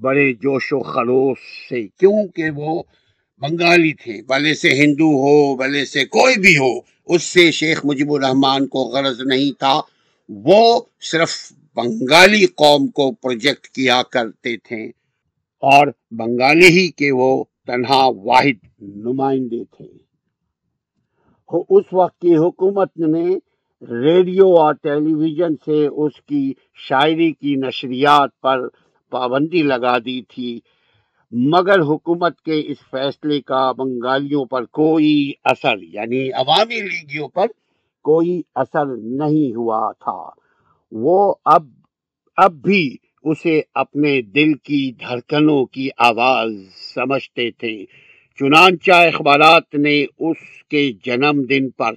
بڑے 0.02 0.34
جوش 0.34 0.74
و 0.74 0.80
خروش 0.80 1.70
سے، 1.70 1.88
کیونکہ 2.00 2.50
وہ 2.56 2.84
بنگالی 3.42 3.94
تھے، 3.94 4.22
بھلے 4.22 4.54
سے 4.54 4.70
ہندو 4.70 5.04
ہو، 5.04 5.56
بھلے 5.56 5.86
سے 5.86 6.06
کوئی 6.06 6.36
بھی 6.40 6.58
ہو، 6.58 6.80
اس 7.06 7.24
سے 7.24 7.52
شیخ 7.52 7.82
مجیب 7.84 8.14
الرحمان 8.14 8.68
کو 8.68 8.80
غرض 8.80 9.22
نہیں 9.26 9.60
تھا۔ 9.60 9.82
وہ 10.30 10.82
صرف 11.02 11.54
بنگالی 11.76 12.46
قوم 12.46 12.88
کو 12.88 13.12
پروجیکٹ 13.12 13.68
کیا 13.68 14.02
کرتے 14.12 14.58
تھے۔ 14.58 14.86
اور 15.60 15.88
بنگالی 16.12 16.68
ہی 16.68 16.88
کے 16.92 17.12
وہ 17.12 17.44
تنہا 17.68 18.06
واحد 18.06 18.82
نمائندے 18.82 19.64
تھے۔ 19.64 20.06
اس 21.70 21.86
وقت 21.92 22.20
کی 22.20 22.36
حکومت 22.36 22.98
نے 22.98 23.36
ریڈیو 23.82 24.46
اور 24.46 24.74
ٹیلی 24.74 25.14
ویژن 25.14 25.56
سے 25.56 25.88
اس 25.88 26.22
کی 26.22 26.54
شاعری 26.90 27.34
کی 27.34 27.56
نشریات 27.56 28.42
پر 28.42 28.68
پابندی 29.10 29.64
لگا 29.64 29.98
دی 29.98 30.22
تھی۔ 30.22 30.60
مگر 31.38 31.80
حکومت 31.80 32.42
کے 32.42 32.60
اس 32.60 32.78
فیصلے 32.92 33.42
کا 33.42 33.72
بنگالیوں 33.72 34.46
پر 34.46 34.66
کوئی 34.66 35.32
اثر 35.44 35.76
یعنی 35.82 36.32
عوامی 36.32 36.82
لیگیوں 36.82 37.28
پر 37.28 37.46
کوئی 38.04 38.42
اثر 38.56 38.86
نہیں 38.98 39.56
ہوا 39.56 39.92
تھا۔ 39.92 40.30
وہ 40.92 41.36
اب 41.46 41.68
اب 42.38 42.54
بھی 42.54 42.96
اسے 43.24 43.62
اپنے 43.74 44.22
دل 44.22 44.54
کی 44.54 44.92
دھڑکنوں 44.92 45.66
کی 45.66 45.90
آواز 45.98 46.52
سمجھتے 46.96 47.52
تھے۔ 47.52 47.86
چنانچہ 48.40 48.92
اخبارات 48.92 49.76
نے 49.76 50.06
اس 50.20 50.64
کے 50.70 50.92
جنم 51.06 51.42
دن 51.42 51.70
پر 51.70 51.94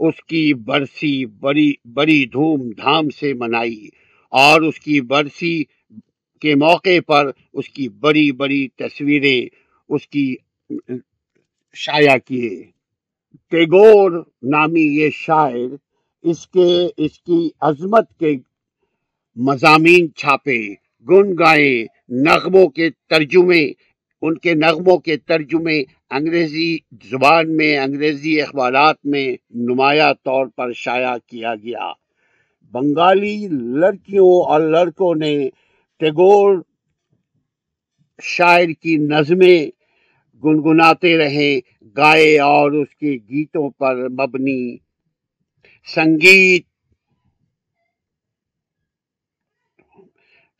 اس 0.00 0.24
کی 0.24 0.54
برسی 0.54 1.26
بڑی 1.26 1.72
بڑی 1.84 2.26
دھوم 2.26 2.68
دھام 2.68 3.10
سے 3.10 3.34
منائی 3.34 3.88
اور 4.30 4.60
اس 4.60 4.80
کی 4.80 5.00
برسی 5.00 5.64
کے 6.40 6.54
موقع 6.54 7.00
پر 7.06 7.30
اس 7.52 7.68
کی 7.68 7.88
بڑی 7.88 8.32
بڑی 8.32 8.68
تصویریں 8.68 9.40
اس 9.88 10.08
کی، 10.08 10.36
شائع 11.74 12.16
کیے۔ 12.24 12.62
ٹیگور 13.50 14.10
نامی 14.42 14.80
یہ 14.80 15.10
شاعر 15.12 15.76
اس 16.22 16.46
کے، 16.46 16.86
اس 16.96 17.20
کی 17.20 17.50
عظمت 17.60 18.18
کے 18.18 18.36
مضامین 19.36 20.14
چھاپے 20.14 20.74
گن 21.08 21.32
گائے 21.38 21.86
نغموں 22.08 22.68
کے 22.68 22.90
ترجمے۔ 22.90 23.72
ان 24.22 24.38
کے 24.38 24.54
نغموں 24.54 24.98
کے 24.98 25.16
ترجمے 25.16 25.82
انگریزی 26.10 26.76
زبان 27.10 27.56
میں، 27.56 27.78
انگریزی 27.78 28.40
اخبارات 28.42 28.96
میں 29.04 29.36
نمایاں 29.50 30.12
طور 30.14 30.46
پر 30.46 30.72
شائع 30.72 31.16
کیا 31.26 31.54
گیا۔ 31.54 31.92
بنگالی 32.72 33.48
لڑکیوں 33.50 34.42
اور 34.50 34.60
لڑکوں 34.60 35.14
نے 35.14 35.48
ٹیگور 36.00 36.56
شاعر 38.22 38.68
کی 38.80 38.96
نظمیں 38.96 39.66
گنگناتے 40.42 41.16
رہے 41.18 41.58
گائے 41.96 42.38
اور 42.38 42.72
اس 42.72 42.94
کے 42.94 43.16
گیتوں 43.30 43.68
پر 43.70 44.08
مبنی 44.08 44.76
سنگیت 45.86 46.66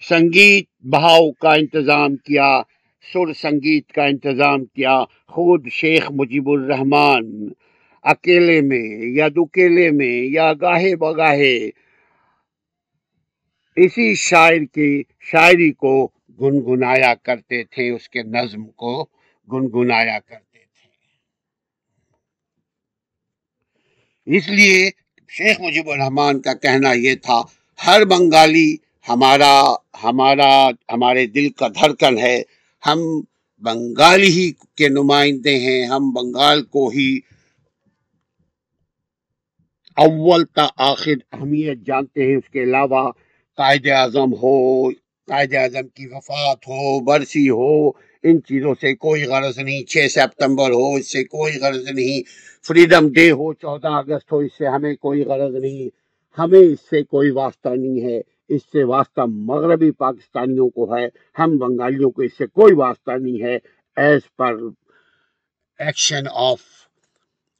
سنگیت 0.02 0.66
بہاؤ 0.84 1.30
کا 1.30 1.52
انتظام 1.52 2.16
کیا، 2.16 2.62
سر 3.04 3.32
سنگیت 3.32 3.92
کا 3.92 4.04
انتظام 4.04 4.64
کیا، 4.64 5.04
خود 5.26 5.68
شیخ 5.70 6.10
مجیب 6.10 6.48
الرحمان 6.50 7.48
اکیلے 8.04 8.60
میں 8.60 8.86
یا 9.16 9.28
دکیلے 9.28 9.90
میں 9.90 10.16
یا 10.32 10.52
گاہے 10.60 10.94
بگاہے 10.96 11.58
اسی 13.82 14.14
شاعر 14.14 14.64
کی 14.74 15.02
شاعری 15.20 15.72
کو 15.72 16.06
گنگنایا 16.40 17.14
کرتے 17.14 17.64
تھے، 17.64 17.90
اس 17.90 18.08
کے 18.08 18.22
نظم 18.22 18.64
کو 18.66 19.04
گنگنایا 19.48 20.18
کرتے 20.18 20.58
تھے۔ 20.58 20.86
اس 24.36 24.48
لیے 24.48 24.90
شیخ 25.28 25.60
مجیب 25.60 25.90
الرحمان 25.90 26.40
کا 26.40 26.54
کہنا 26.54 26.92
یہ 26.92 27.14
تھا، 27.14 27.42
ہر 27.86 28.04
بنگالی 28.04 28.76
ہمارا 29.08 29.54
ہمارا، 30.04 30.68
ہمارے 30.68 31.26
دل 31.26 31.48
کا 31.48 31.68
دھڑکن 31.68 32.18
ہے۔ 32.18 32.42
ہم 32.86 32.98
بنگال 33.62 34.22
ہی 34.22 34.52
کے 34.74 34.88
نمائندے 34.88 35.54
ہیں، 35.58 35.84
ہم 35.84 36.10
بنگال 36.10 36.62
کو 36.64 36.88
ہی 36.88 37.18
اول 39.96 40.44
تا 40.44 40.66
آخر 40.76 41.16
اہمیت 41.32 41.78
جانتے 41.86 42.26
ہیں۔ 42.26 42.36
اس 42.36 42.48
کے 42.50 42.62
علاوہ 42.62 43.10
قائد 43.58 43.86
اعظم 43.86 44.32
ہو، 44.32 44.90
قائد 45.28 45.54
اعظم 45.54 45.88
کی 45.88 46.06
وفات 46.06 46.68
ہو، 46.68 47.00
برسی 47.00 47.48
ہو، 47.50 47.88
ان 48.24 48.42
چیزوں 48.42 48.74
سے 48.80 48.94
کوئی 48.94 49.24
غرض 49.24 49.58
نہیں، 49.58 49.82
چھ 49.82 50.06
سپتمبر 50.10 50.70
ہو، 50.70 50.94
اس 50.94 51.12
سے 51.12 51.24
کوئی 51.24 51.58
غرض 51.58 51.90
نہیں، 51.90 52.22
فریڈم 52.64 53.08
ڈے 53.08 53.30
ہو، 53.30 53.52
چودہ 53.52 53.88
اگست 53.88 54.32
ہو، 54.32 54.38
اس 54.38 54.58
سے 54.58 54.66
ہمیں 54.66 54.94
کوئی 54.94 55.24
غرض 55.24 55.54
نہیں، 55.54 55.88
ہمیں 56.38 56.60
اس 56.60 56.80
سے 56.90 57.02
کوئی 57.02 57.30
واسطہ 57.30 57.68
نہیں 57.68 58.00
ہے، 58.04 58.20
اس 58.48 58.62
سے 58.72 58.84
واسطہ 58.84 59.20
مغربی 59.28 59.90
پاکستانیوں 59.90 60.68
کو 60.68 60.96
ہے، 60.96 61.06
ہم 61.38 61.56
بنگالیوں 61.58 62.10
کو 62.10 62.22
اس 62.22 62.38
سے 62.38 62.46
کوئی 62.46 62.74
واسطہ 62.74 63.10
نہیں 63.10 63.42
ہے 63.42 63.58
ایز 63.96 64.20
پر 64.36 64.56
ایکشن 65.80 66.28
آف 66.32 66.60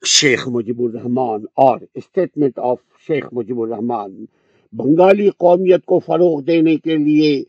شیخ 0.02 0.48
مجیب 0.48 0.82
الرحمان 0.82 1.44
اور 1.54 1.78
اسٹیٹمنٹ 1.94 2.58
آف 2.58 2.78
شیخ 3.08 3.26
مجیب 3.32 3.60
الرحمان 3.60 4.24
بنگالی 4.72 5.30
قومیت 5.30 5.84
کو 5.84 5.98
فروغ 5.98 6.40
دینے 6.42 6.76
کے 6.76 6.96
لیے 6.96 7.44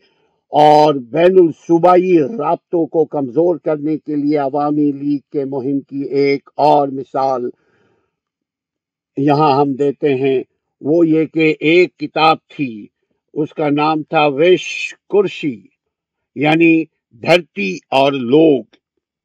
اور 0.52 0.94
بین 0.94 1.36
الصوبائی 1.38 2.18
رابطوں 2.18 2.86
کو 2.86 3.04
کمزور 3.04 3.56
کرنے 3.56 3.98
کے 3.98 4.16
لیے 4.16 4.36
عوامی 4.36 4.92
لیگ 4.92 5.18
کے 5.32 5.44
مہم 5.44 5.80
کی 5.80 6.02
ایک 6.02 6.50
اور 6.54 6.88
مثال 6.88 7.50
یہاں 9.16 9.60
ہم 9.60 9.72
دیتے 9.72 10.14
ہیں۔ 10.14 10.42
وہ 10.80 11.08
یہ 11.08 11.24
کہ 11.24 11.54
ایک 11.60 11.96
کتاب 11.96 12.36
تھی، 12.56 12.86
اس 13.34 13.54
کا 13.54 13.68
نام 13.70 14.02
تھا 14.02 14.26
وش 14.26 14.94
کرشی 15.08 15.60
یعنی 16.34 16.84
دھرتی 17.22 17.78
اور 17.90 18.12
لوگ 18.12 18.64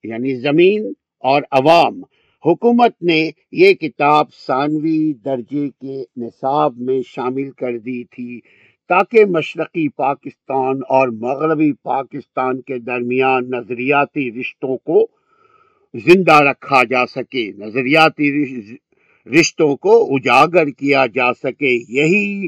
یعنی 0.03 0.35
زمین 0.35 0.93
اور 1.19 1.41
عوام۔ 1.51 2.01
حکومت 2.45 3.01
نے 3.01 3.29
یہ 3.51 3.73
کتاب 3.73 4.25
ثانوی 4.47 5.13
درجے 5.13 5.69
کے 5.69 6.03
نصاب 6.17 6.77
میں 6.77 7.01
شامل 7.07 7.51
کر 7.51 7.77
دی 7.77 8.03
تھی 8.03 8.39
تاکہ 8.89 9.25
مشرقی 9.25 9.87
پاکستان 9.87 10.79
اور 10.89 11.07
مغربی 11.07 11.71
پاکستان 11.73 12.61
کے 12.61 12.77
درمیان 12.79 13.49
نظریاتی 13.49 14.31
رشتوں 14.39 14.77
کو 14.77 15.07
زندہ 15.93 16.35
رکھا 16.41 16.83
جا 16.83 17.05
سکے، 17.05 17.51
نظریاتی 17.57 18.31
رشتوں 19.39 19.75
کو 19.75 20.15
اجاگر 20.15 20.69
کیا 20.69 21.05
جا 21.05 21.33
سکے۔ 21.33 21.73
یہی 21.89 22.47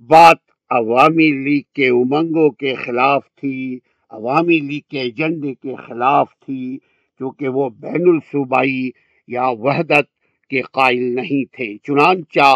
بات 0.00 0.38
عوامی 0.70 1.30
لیگ 1.44 1.62
کے 1.74 1.88
امنگوں 1.88 2.50
کے 2.50 2.74
خلاف 2.74 3.22
تھی، 3.40 3.78
عوامی 4.10 4.58
لیگ 4.58 4.80
کے 4.90 5.00
ایجنڈے 5.00 5.54
کے 5.54 5.74
خلاف 5.86 6.28
تھی 6.40 6.78
کیونکہ 7.18 7.48
وہ 7.48 7.68
بین 7.70 8.08
الصوبائی 8.08 8.90
یا 9.30 9.48
وحدت 9.64 10.06
کے 10.50 10.60
قائل 10.72 11.02
نہیں 11.16 11.44
تھے۔ 11.56 11.76
چنانچہ 11.78 12.50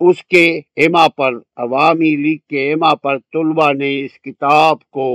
اس 0.00 0.22
کے 0.24 0.44
ایما 0.76 1.06
پر، 1.08 1.32
عوامی 1.56 2.14
لیگ 2.16 2.38
کے 2.48 2.68
ایما 2.68 2.94
پر 2.94 3.18
طلبہ 3.32 3.72
نے 3.72 3.90
اس 4.00 4.20
کتاب 4.20 4.76
کو 4.90 5.08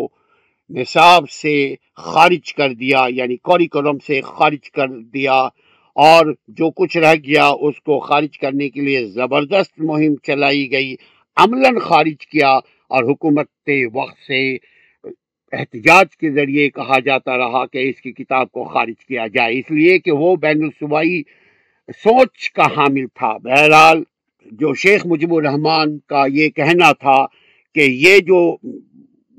نصاب 0.70 1.30
سے 1.30 1.56
خارج 1.96 2.54
کر 2.54 2.74
دیا 2.74 3.06
یعنی 3.10 3.36
کوریکولم 3.38 3.98
سے 4.08 4.22
خارج 4.22 4.72
کر 4.72 4.88
دیا 5.14 5.38
اور 5.96 6.34
جو 6.48 6.70
کچھ 6.72 6.98
رہ 6.98 7.16
گیا 7.26 7.48
اس 7.60 7.82
کو 7.82 8.00
خارج 8.00 8.38
کرنے 8.40 8.70
کے 8.70 8.82
لیے 8.82 9.06
زبردست 9.08 9.80
مہم 9.80 10.16
چلائی 10.24 10.72
گئی، 10.72 10.96
عملاً 11.38 11.78
خارج 11.80 12.28
کیا 12.28 12.50
اور 12.92 13.04
حکومت 13.04 13.70
وقت 13.94 14.18
سے 14.28 14.42
احتجاج 15.56 16.18
کے 16.18 16.32
ذریعے 16.32 16.70
کہا 16.70 17.00
جاتا 17.00 17.38
رہا 17.38 17.66
کہ 17.66 17.90
اس 17.90 18.02
کی 18.02 18.12
کتاب 18.12 18.52
کو 18.52 18.64
خارج 18.64 19.06
کیا 19.06 19.28
جائے، 19.28 19.60
اس 19.60 19.72
لیے 19.72 20.00
کہ 20.00 20.12
وہ 20.12 20.36
بین 20.36 20.64
الصوبائی 20.64 21.22
سوچ 21.98 22.52
کا 22.52 22.66
حامل 22.66 23.06
تھا۔ 23.14 23.38
بہرحال 23.38 24.04
جو 24.52 24.74
شیخ 24.74 25.06
مجیب 25.06 25.34
الرحمان 25.34 25.98
کا 25.98 26.26
یہ 26.28 26.50
کہنا 26.50 26.92
تھا 26.92 27.26
کہ 27.76 27.80
یہ 27.80 28.20
جو 28.20 28.58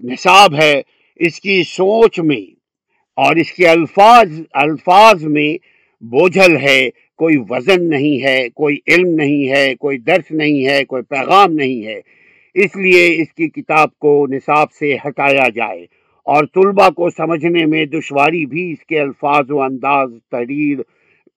نصاب 0.04 0.54
ہے، 0.62 0.82
اس 1.16 1.40
کی 1.40 1.62
سوچ 1.62 2.20
میں 2.20 2.54
اور 3.16 3.36
اس 3.36 3.52
کے 3.52 3.68
الفاظ 3.68 4.40
الفاظ 4.52 5.24
میں 5.24 5.58
بوجھل 6.00 6.56
ہے۔ 6.62 6.90
کوئی 7.16 7.36
وزن 7.50 7.90
نہیں 7.90 8.22
ہے، 8.24 8.48
کوئی 8.48 8.76
علم 8.88 9.08
نہیں 9.08 9.48
ہے، 9.48 9.74
کوئی 9.74 9.98
درس 9.98 10.30
نہیں 10.30 10.66
ہے، 10.66 10.84
کوئی 10.84 11.02
پیغام 11.02 11.52
نہیں 11.52 11.86
ہے۔ 11.86 12.00
اس 12.54 12.76
لیے 12.76 13.22
اس 13.22 13.32
کی 13.32 13.48
کتاب 13.48 13.98
کو 13.98 14.26
نصاب 14.30 14.72
سے 14.72 14.96
ہٹایا 15.06 15.48
جائے۔ 15.54 15.86
اور 16.26 16.44
طلبہ 16.54 16.90
کو 16.90 17.10
سمجھنے 17.10 17.66
میں 17.66 17.84
دشواری 17.84 18.46
بھی 18.46 18.72
اس 18.72 18.86
کے 18.86 19.00
الفاظ 19.00 19.50
و 19.50 19.62
انداز 19.62 20.10
تحریر 20.30 20.78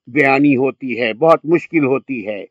بیانی 0.08 0.56
ہوتی 0.56 1.02
ہے، 1.02 1.14
بہت 1.14 1.40
مشکل 1.44 1.86
ہوتی 1.86 2.28
ہے۔ 2.28 2.46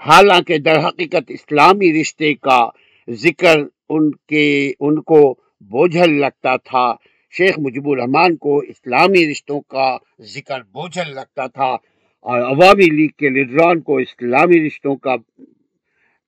حالانکہ 0.00 0.58
در 0.58 0.78
حقیقت 0.88 1.22
اسلامی 1.28 2.00
رشتے 2.00 2.34
کا 2.34 2.68
ذکر 3.10 3.60
ان 3.88 4.10
کے، 4.10 4.72
ان 4.80 5.02
کو 5.02 5.34
بوجھل 5.60 6.20
لگتا 6.20 6.56
تھا۔ 6.56 6.94
شیخ 7.38 7.58
مجیب 7.58 7.88
الرحمان 7.88 8.36
کو 8.36 8.58
اسلامی 8.58 9.30
رشتوں 9.30 9.60
کا 9.60 9.96
ذکر 10.20 10.60
بوجھل 10.60 11.14
لگتا 11.14 11.46
تھا۔ 11.46 11.76
اور 12.20 12.40
عوامی 12.40 12.90
لیگ 12.90 13.08
کے 13.18 13.28
لیڈران 13.28 13.80
کو 13.80 13.96
اسلامی 13.98 14.66
رشتوں 14.66 14.96
کا 14.96 15.16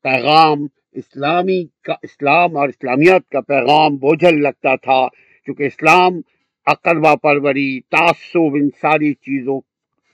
پیغام، 0.03 0.67
اسلامی 0.93 1.65
کا، 1.83 1.95
اسلام 2.03 2.57
اور 2.57 2.69
اسلامیات 2.69 3.29
کا 3.29 3.41
پیغام 3.41 3.97
بوجھل 3.97 4.43
لگتا 4.43 4.77
تھا۔ 4.77 5.26
کیونکہ 5.47 5.63
اسلام 5.63 6.21
اقربا 6.67 7.15
پروری 7.17 7.81
تعصب 7.81 8.55
ان 8.55 8.69
ساری 8.81 9.13
چیزوں 9.15 9.61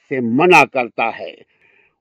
سے 0.08 0.20
منع 0.20 0.64
کرتا 0.64 1.08
ہے۔ 1.18 1.34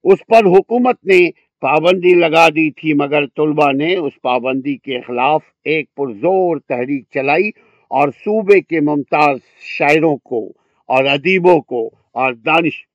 اس 0.03 0.19
پر 0.27 0.45
حکومت 0.45 1.05
نے 1.05 1.19
پابندی 1.61 2.13
لگا 2.13 2.47
دی 2.49 2.69
تھی، 2.71 2.93
مگر 2.93 3.25
طلبہ 3.25 3.71
نے 3.71 3.95
اس 3.95 4.21
پابندی 4.21 4.75
کے 4.77 5.01
خلاف 5.01 5.41
ایک 5.63 5.93
پرزور 5.95 6.57
تحریک 6.59 7.03
چلائی 7.13 7.49
اور 7.91 8.09
صوبے 8.09 8.59
کے 8.59 8.79
ممتاز 8.79 9.37
شاعروں 9.77 10.15
کو 10.17 10.45
اور 10.89 11.05
ادیبوں 11.05 11.59
کو 11.61 11.89
اور 12.11 12.33
دانش 12.33 12.85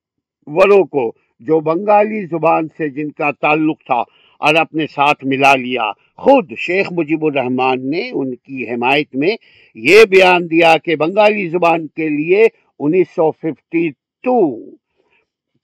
وروں 0.47 0.85
کو، 0.85 1.13
جو 1.41 1.61
بنگالی 1.61 2.25
زبان 2.27 2.69
سے 2.69 2.89
جن 2.89 3.11
کا 3.11 3.31
تعلق 3.31 3.79
تھا 3.87 4.03
اور 4.39 4.55
اپنے 4.55 4.87
ساتھ 4.87 5.25
ملا 5.25 5.55
لیا۔ 5.55 5.91
خود 6.17 6.53
شیخ 6.59 6.93
مجیب 6.93 7.25
الرحمان 7.25 7.91
نے 7.91 8.11
ان 8.11 8.35
کی 8.35 8.71
حمایت 8.71 9.15
میں 9.15 9.37
یہ 9.75 10.05
بیان 10.05 10.51
دیا 10.51 10.77
کہ 10.85 10.97
بنگالی 10.97 11.49
زبان 11.49 11.87
کے 11.87 12.09
لیے 12.09 12.47
انیس 12.79 13.07
سو 13.17 13.31
ففٹی 13.31 13.89
ٹو 14.23 14.71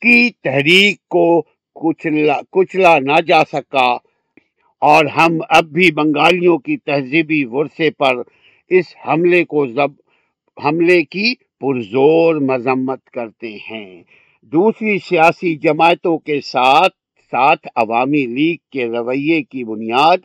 کی 0.03 0.31
تحریک 0.31 1.09
کو 1.09 1.43
کچلا 1.75 2.41
کچلا 2.53 2.99
نہ 2.99 3.21
جا 3.27 3.45
سکا 3.53 3.87
اور 4.83 5.05
ہم 5.05 5.39
اب 5.49 5.65
بھی 5.65 5.91
بنگالیوں 5.91 6.59
کی 6.59 6.77
تہذیبی 6.77 7.45
ورثے 7.45 7.91
پر 7.91 8.15
اس 8.69 8.85
حملے 9.09 9.45
کو 9.45 9.67
زب 9.67 9.91
حملے 10.65 11.05
کی 11.05 11.35
پرزور 11.61 12.35
مذمت 12.35 13.05
کرتے 13.05 13.57
ہیں۔ 13.71 14.03
دوسری 14.43 14.99
سیاسی 14.99 15.55
جماعتوں 15.57 16.19
کے 16.19 16.41
ساتھ 16.41 16.95
ساتھ 17.33 17.67
عوامی 17.77 18.27
لیگ 18.27 18.57
کے 18.73 18.83
رویے 18.87 19.43
کی 19.43 19.65
بنیاد 19.65 20.19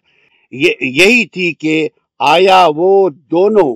یہی 0.99 1.25
تھی 1.25 1.53
کہ 1.53 1.89
آیا 2.19 2.67
وہ 2.75 3.09
دونوں 3.31 3.71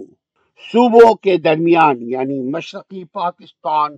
صوبوں 0.71 1.15
کے 1.15 1.37
درمیان 1.37 1.97
یعنی 2.01 2.37
مشرقی 2.51 3.03
پاکستان 3.03 3.91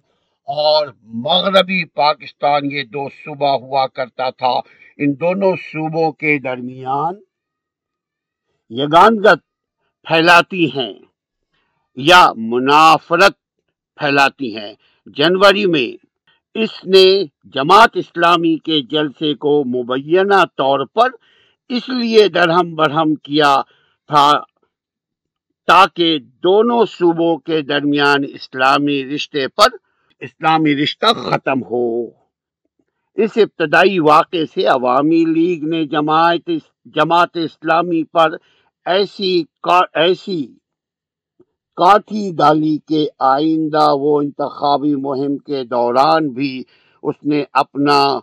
اور 0.48 0.88
مغربی 1.26 1.86
پاکستان، 1.86 2.72
یہ 2.72 2.84
دو 2.84 3.10
صوبہ 3.10 3.52
ہوا 3.58 3.88
کرتا 3.88 4.30
تھا۔ 4.30 4.54
ان 4.98 5.12
دونوں 5.20 5.54
صوبوں 5.56 6.12
کے 6.12 6.32
درمیان 6.40 7.14
یگانگت 8.70 9.42
پھیلاتی 10.08 10.66
ہیں 10.66 10.94
یا 11.96 12.22
منافرت 12.52 13.36
پھیلاتی 13.96 14.50
ہیں۔ 14.58 14.74
جنوری 15.18 15.66
میں 15.66 15.88
اس 16.56 16.86
نے 16.86 17.24
جماعت 17.44 17.90
اسلامی 17.94 18.56
کے 18.56 18.82
جلسے 18.82 19.34
کو 19.34 19.64
مبینہ 19.64 20.44
طور 20.58 20.86
پر 20.86 21.10
اس 21.70 21.90
لیے 21.90 22.28
درہم 22.28 22.76
برہم 22.76 23.16
کیا 23.16 23.62
تھا 24.08 24.32
تاکہ 25.68 26.20
دونوں 26.20 26.86
صوبوں 26.86 27.38
کے 27.38 27.62
درمیان 27.62 28.24
اسلامی 28.34 29.06
رشتے 29.16 29.48
پر 29.48 29.76
اسلامی 30.20 30.76
رشتہ 30.76 31.06
ختم 31.06 31.64
ہو۔ 31.64 32.08
اس 33.18 33.38
ابتدائی 33.38 34.00
واقعے 34.00 34.46
سے 34.46 34.66
عوامی 34.66 35.26
لیگ 35.26 35.64
نے 35.64 35.86
جماعت 35.86 36.50
جماعت 36.86 37.38
اسلامی 37.38 38.04
پر 38.04 38.32
ایسی 38.86 39.44
ایسی 39.94 40.56
کاٹھی 41.76 42.32
ڈالی 42.38 42.78
کے 42.78 43.06
آئندہ 43.20 43.88
وہ 43.94 44.22
انتخابی 44.22 44.96
مہم 44.96 45.38
کے 45.38 45.64
دوران 45.64 46.30
بھی 46.30 46.64
اس 47.04 47.16
نے 47.24 47.44
اپنا 47.54 48.20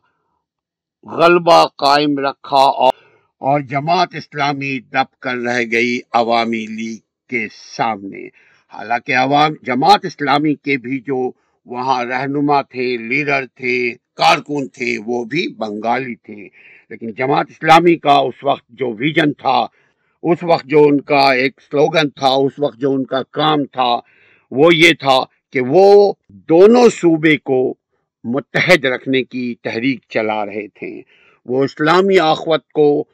غلبہ 1.03 1.67
قائم 1.67 2.19
رکھا 2.19 2.89
اور 3.39 3.61
جماعت 3.61 4.09
اسلامی 4.13 4.81
دب 4.81 5.21
کر 5.21 5.37
رہ 5.37 5.63
گئی 5.73 6.01
عوامی 6.13 6.67
لیگ 6.67 6.99
کے 7.29 7.47
سامنے۔ 7.77 8.27
حالانکہ 8.73 9.17
عوام 9.17 9.53
جماعت 9.63 10.05
اسلامی 10.05 10.55
کے 10.55 10.77
بھی 10.77 11.01
جو 11.01 11.31
وہاں 11.67 12.05
رہنما 12.05 12.63
تھے، 12.63 12.97
لیڈر 12.97 13.47
تھے، 13.55 13.95
کارکن 14.17 14.69
تھے، 14.69 14.99
وہ 15.07 15.25
بھی 15.25 15.55
بنگالی 15.55 16.15
تھے۔ 16.15 16.49
لیکن 16.91 17.13
جماعت 17.13 17.47
اسلامی 17.49 17.97
کا 17.97 18.13
اس 18.13 18.45
وقت 18.45 18.69
جو 18.69 18.87
ویژن 18.87 19.33
تھا 19.33 19.67
اس 20.23 20.39
وقت 20.43 20.67
جو 20.67 20.83
ان 20.83 21.01
کا 21.01 21.33
ایک 21.33 21.61
سلوگن 21.71 22.11
تھا، 22.11 22.29
اس 22.29 22.53
وقت 22.59 22.79
جو 22.79 22.93
ان 22.93 23.05
کا 23.05 23.23
کام 23.23 23.65
تھا، 23.65 24.01
وہ 24.51 24.75
یہ 24.75 24.93
تھا 24.99 25.19
کہ 25.53 25.61
وہ 25.61 26.13
دونوں 26.29 26.89
صوبے 26.89 27.37
کو 27.37 27.75
متحد 28.25 28.85
رکھنے 28.85 29.23
کی 29.23 29.55
تحریک 29.55 29.99
چلا 30.09 30.47
رہے 30.47 30.69
تھے۔ 30.69 31.03
وہ 31.47 31.65
اسلامی 31.65 32.19
آخوت 32.19 32.69
کو 32.69 33.05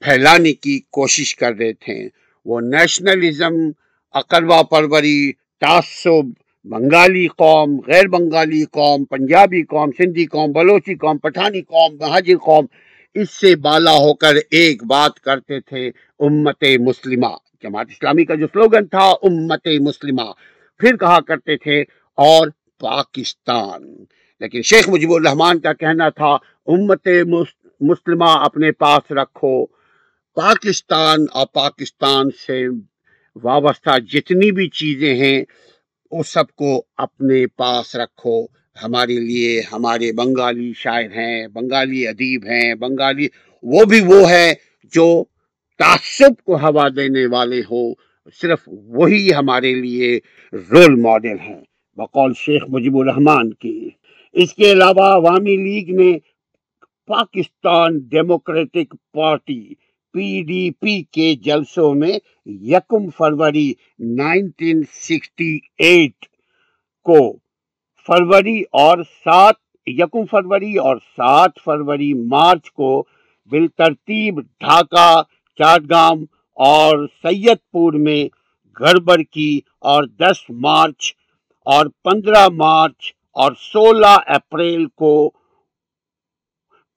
پھیلانے 0.00 0.52
کی 0.52 0.80
کوشش 0.90 1.36
کر 1.36 1.52
رہے 1.58 1.72
تھے۔ 1.72 2.08
وہ 2.44 2.60
نیشنلزم 2.60 3.54
اقربا 4.14 4.62
پروری، 4.62 5.32
تعصب، 5.32 6.30
بنگالی 6.64 7.26
قوم، 7.26 7.80
غیر 7.86 8.08
بنگالی 8.08 8.64
قوم، 8.64 9.04
پنجابی 9.04 9.62
قوم، 9.62 9.90
سندھی 9.90 10.26
قوم، 10.26 10.52
بلوچی 10.52 10.94
قوم، 10.94 11.18
پٹھانی 11.18 11.62
قوم، 11.62 11.96
مہاجر 12.00 12.36
قوم 12.36 12.66
اس 13.16 13.30
سے 13.30 13.56
بالا 13.56 13.90
ہو 13.90 14.14
کر 14.14 14.34
ایک 14.50 14.84
بات 14.84 15.20
کرتے 15.20 15.60
تھے، 15.60 15.90
امت 16.18 16.64
مسلمہ۔ 16.80 17.36
جماعت 17.62 17.86
اسلامی 17.90 18.24
کا 18.24 18.34
جو 18.34 18.46
سلوگن 18.46 18.86
تھا، 18.86 19.10
امت 19.22 19.68
مسلمہ۔ 19.80 20.32
پھر 20.78 20.96
کہا 20.96 21.20
کرتے 21.20 21.56
تھے، 21.56 21.80
اور 22.14 22.48
پاکستان۔ 22.80 24.04
لیکن 24.40 24.62
شیخ 24.62 24.88
مجیب 24.88 25.12
الرحمان 25.12 25.60
کا 25.60 25.72
کہنا 25.72 26.08
تھا، 26.08 26.36
امت 26.66 27.08
مسلمہ 27.80 28.28
اپنے 28.28 28.72
پاس 28.72 29.12
رکھو۔ 29.12 29.66
پاکستان 30.34 31.18
اور 31.32 31.46
پاکستان 31.52 32.30
سے 32.46 32.68
وابستہ 33.42 33.98
جتنی 33.98 34.50
بھی 34.50 34.68
چیزیں 34.68 35.14
ہیں 35.14 35.44
اس 36.10 36.28
سب 36.28 36.48
کو 36.54 36.84
اپنے 36.96 37.46
پاس 37.46 37.96
رکھو۔ 37.96 38.46
ہمارے 38.82 39.20
لیے 39.20 39.60
ہمارے 39.72 40.12
بنگالی 40.12 40.72
شاعر 40.76 41.10
ہیں، 41.16 41.48
بنگالی 41.48 42.08
ادیب 42.08 42.44
ہیں، 42.44 42.74
بنگالی 42.74 43.28
وہ 43.62 43.84
بھی 43.84 44.00
وہ 44.00 44.30
ہے 44.30 44.52
جو 44.92 45.24
تعصب 45.78 46.44
کو 46.44 46.56
ہوا 46.56 46.88
دینے 46.96 47.26
والے 47.26 47.60
ہو 47.60 47.92
صرف 48.40 48.58
وہی 48.66 49.34
ہمارے 49.34 49.74
لیے 49.74 50.18
رول 50.52 51.00
ماڈل 51.00 51.38
ہیں۔ 51.40 51.60
بقول 51.96 52.32
شیخ 52.36 52.62
مجیب 52.68 52.96
الرحمان 52.96 53.52
کی۔ 53.54 53.88
اس 54.32 54.54
کے 54.54 54.72
علاوہ 54.72 55.04
عوامی 55.12 55.56
لیگ 55.56 55.94
نے 55.94 56.18
Pakistan 57.06 57.98
Democratic 57.98 58.94
Party 59.12 59.74
P 60.14 60.42
D 60.42 60.70
P 60.70 61.02
کے 61.02 61.34
جلسوں 61.34 61.94
میں 61.94 62.18
یکم 62.46 63.08
فروری 63.10 63.72
نائنٹین 63.98 64.82
سکسٹی 64.92 65.58
ایٹ 65.78 66.26
کو 67.06 67.45
فروری 68.08 68.60
اور 68.82 68.98
سات، 69.24 69.54
یکم 69.86 70.24
فروری 70.30 70.76
اور 70.78 70.96
سات 71.16 71.58
فروری 71.64 72.12
مارچ 72.28 72.70
کو 72.72 72.90
بالترتیب 73.50 74.40
ڈھاکہ، 74.60 75.22
چاٹگام 75.60 76.24
اور 76.58 77.06
سید 77.22 77.58
پور 77.72 77.92
میں 78.04 78.22
گڑبڑ 78.76 79.20
کی 79.22 79.58
اور 79.82 80.04
دس 80.20 80.38
مارچ 80.62 81.12
اور 81.66 81.86
پندرہ 82.04 82.46
مارچ 82.54 83.12
اور 83.36 83.52
سولہ 83.62 84.16
اپریل 84.34 84.86
کو 84.94 85.14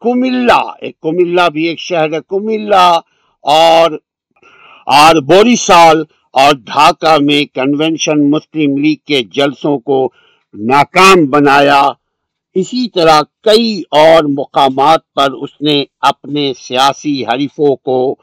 کملا 0.02 0.60
ایک 0.82 1.00
کملا 1.02 1.48
بھی 1.54 1.64
ایک 1.68 1.80
شہر 1.80 2.14
ہے 2.14 2.20
کملا 2.28 2.88
اور 3.46 3.98
اور 4.98 5.22
بوری 5.28 5.56
سال 5.60 6.04
اور 6.36 6.54
ڈھاکہ 6.66 7.18
میں 7.22 7.44
کنونشن 7.56 8.30
مسلم 8.32 8.78
لیگ 8.78 8.98
کے 9.08 9.22
جلسوں 9.34 9.78
کو 9.80 10.08
ناکام 10.54 11.26
بنایا۔ 11.26 11.82
اسی 12.56 12.90
طرح 12.90 13.22
کئی 13.44 13.82
اور 13.92 14.24
مقامات 14.24 15.14
پر 15.14 15.32
اس 15.32 15.50
نے 15.62 15.84
اپنے 16.00 16.54
سیاسی 16.60 17.26
حریفوں 17.26 17.76
کو 17.76 18.16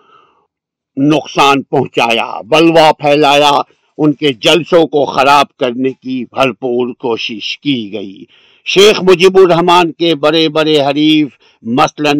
نقصان 0.97 1.62
پہنچایا، 1.62 2.41
بلوا 2.41 2.93
پھیلایا، 2.93 3.51
ان 3.99 4.12
کے 4.12 4.33
جلسوں 4.33 4.87
کو 4.87 5.05
خراب 5.05 5.57
کرنے 5.57 5.93
کی 5.93 6.25
بھرپور 6.25 6.95
کوشش 6.95 7.59
کی 7.59 7.93
گئی۔ 7.93 8.25
شیخ 8.65 9.03
مجیب 9.03 9.39
الرحمان 9.39 9.93
کے 9.93 10.15
بڑے 10.15 10.49
بڑے 10.49 10.81
حریف، 10.81 11.29
مثلا 11.62 12.12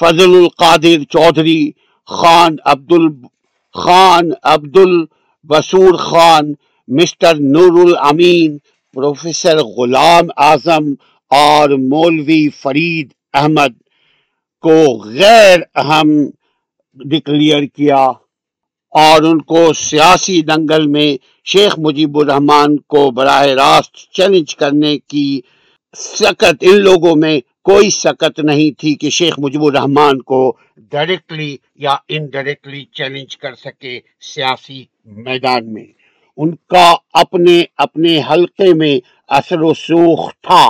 فضل 0.00 0.34
القادر 0.34 1.04
چودھری، 1.04 1.70
خان 2.06 2.56
عبد 2.64 2.92
ال 2.92 3.08
خان 3.74 4.30
عبد 4.42 4.76
البسور 4.76 5.94
خان، 5.94 6.52
مسٹر 6.88 7.34
نور 7.34 7.86
الامین 7.86 8.58
پروفیسر 8.94 9.62
غلام 9.76 10.28
اعظم 10.36 10.92
اور 11.30 11.70
مولوی 11.90 12.48
فرید 12.62 13.08
احمد 13.34 13.72
کو 14.64 14.76
غیر 15.04 15.60
اہم 15.74 16.10
ڈکلیئر 17.00 17.64
کیا 17.66 18.04
اور 18.92 19.22
ان 19.22 19.40
کو 19.42 19.72
سیاسی 19.72 20.40
دنگل 20.42 20.86
میں 20.86 21.16
شیخ 21.44 21.78
مجیب 21.78 22.18
الرحمان 22.18 22.76
کو 22.76 23.10
براہ 23.10 23.46
راست 23.56 23.96
چیلنج 24.12 24.54
کرنے 24.56 24.96
کی 24.98 25.40
سکت، 25.96 26.56
ان 26.60 26.76
لوگوں 26.80 27.14
میں 27.16 27.38
کوئی 27.62 27.90
سکت 27.90 28.38
نہیں 28.40 28.70
تھی 28.80 28.94
کہ 28.94 29.10
شیخ 29.10 29.38
مجیب 29.38 29.64
الرحمان 29.64 30.22
کو 30.22 30.40
ڈائریکٹلی 30.92 31.56
یا 31.76 31.96
انڈائریکٹلی 32.08 32.84
چیلنج 32.92 33.36
کر 33.36 33.54
سکے 33.54 34.00
سیاسی 34.34 34.84
میدان 35.06 35.72
میں۔ 35.74 35.86
ان 36.36 36.54
کا 36.68 36.94
اپنے 37.12 37.62
اپنے 37.76 38.20
حلقے 38.30 38.74
میں 38.74 39.00
اثر 39.28 39.60
و 39.60 39.74
سوخ 39.74 40.32
تھا۔ 40.42 40.66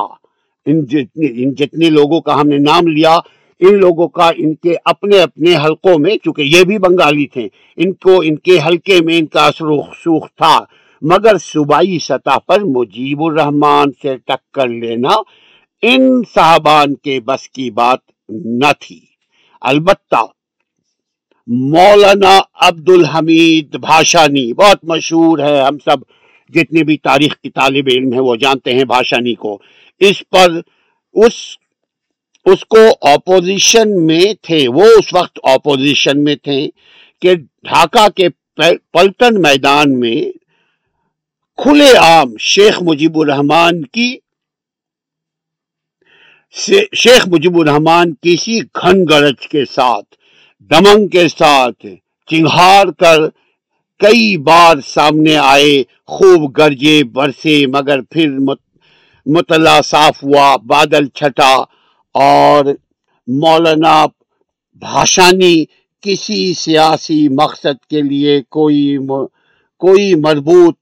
ان 0.66 0.84
جتنے 0.84 1.26
ان 1.26 1.54
جتنے 1.54 1.90
لوگوں 1.90 2.20
کا 2.20 2.40
ہم 2.40 2.48
نے 2.48 2.58
نام 2.58 2.86
لیا، 2.86 3.18
ان 3.60 3.74
لوگوں 3.74 4.08
کا 4.08 4.30
ان 4.36 4.54
کے 4.54 4.74
اپنے 4.84 5.20
اپنے 5.20 5.56
حلقوں 5.56 5.98
میں، 5.98 6.16
چونکہ 6.24 6.42
یہ 6.42 6.64
بھی 6.64 6.78
بنگالی 6.78 7.26
تھے، 7.26 7.48
ان 7.76 7.92
کو 7.92 8.20
ان 8.24 8.36
کے 8.36 8.58
حلقے 8.66 9.00
میں 9.00 9.18
ان 9.18 9.26
کا 9.26 9.46
اثر 9.46 9.64
و 9.64 9.82
سوخ 9.82 10.26
تھا۔ 10.36 10.64
مگر 11.02 11.38
صوبائی 11.38 11.98
سطح 11.98 12.38
پر 12.46 12.60
مجیب 12.60 13.22
الرحمان 13.22 13.88
سے 14.02 14.16
ٹکر 14.16 14.66
لینا 14.66 15.10
ان 15.82 16.22
صاحبان 16.34 16.94
کے 16.94 17.20
بس 17.20 17.48
کی 17.48 17.70
بات 17.70 17.98
نہ 18.28 18.72
تھی۔ 18.80 19.00
البتہ 19.60 20.24
مولانا 21.48 22.38
عبد 22.66 22.88
الحمید 22.88 23.76
بھاشانی 23.76 24.52
بہت 24.52 24.84
مشہور 24.84 25.38
ہے 25.38 25.60
ہم 25.60 25.78
سب 25.78 25.98
جتنے 26.50 26.82
بھی 26.84 26.96
تاریخ 26.98 27.36
کی 27.40 27.50
طالب 27.50 27.88
علم 27.92 28.12
ہیں 28.12 28.20
وہ 28.20 28.36
جانتے 28.36 28.74
ہیں 28.74 28.84
بھاشانی 28.84 29.34
کو۔ 29.34 29.58
اس 30.00 30.22
پر 30.30 30.60
اس 31.14 31.34
اس 32.46 32.64
کو 32.64 32.78
اپوزیشن 33.00 34.06
میں 34.06 34.32
تھے، 34.42 34.68
وہ 34.68 34.84
اس 34.98 35.12
وقت 35.14 35.38
اپوزیشن 35.42 36.24
میں 36.24 36.34
تھے 36.36 36.68
کہ 37.22 37.34
ڈھاکہ 37.34 38.08
کے 38.08 38.28
پلٹن 38.92 39.40
میدان 39.42 40.00
میں 40.00 40.16
کھلے 41.58 41.92
عام 41.96 42.36
شیخ 42.40 42.82
مجیب 42.82 43.18
الرحمان 43.18 43.84
کی، 43.84 44.16
شیخ 46.96 47.28
مجیب 47.28 47.58
الرحمان 47.58 48.14
کسی 48.22 48.60
گھن 48.60 49.04
گرج 49.10 49.48
کے 49.48 49.64
ساتھ 49.64 50.14
دمنگ 50.70 51.06
کے 51.08 51.26
ساتھ 51.28 51.86
چنگھار 52.30 52.86
کر 53.00 53.18
کئی 54.00 54.36
بار 54.36 54.76
سامنے 54.86 55.36
آئے، 55.36 55.82
خوب 56.06 56.56
گرجے 56.58 57.02
برسے، 57.14 57.56
مگر 57.66 58.00
پھر 58.02 58.30
مطلع 59.26 59.80
صاف 59.84 60.22
ہوا، 60.22 60.56
بادل 60.56 61.08
چھٹا 61.08 61.52
اور 62.14 62.64
مولانا 63.28 64.04
بھاشانی 64.82 65.64
کسی 66.04 66.54
سیاسی 66.54 67.28
مقصد 67.28 67.84
کے 67.90 68.02
لیے 68.02 68.40
کوئی 68.48 68.96
کوئی 69.80 70.14
مربوط 70.14 70.76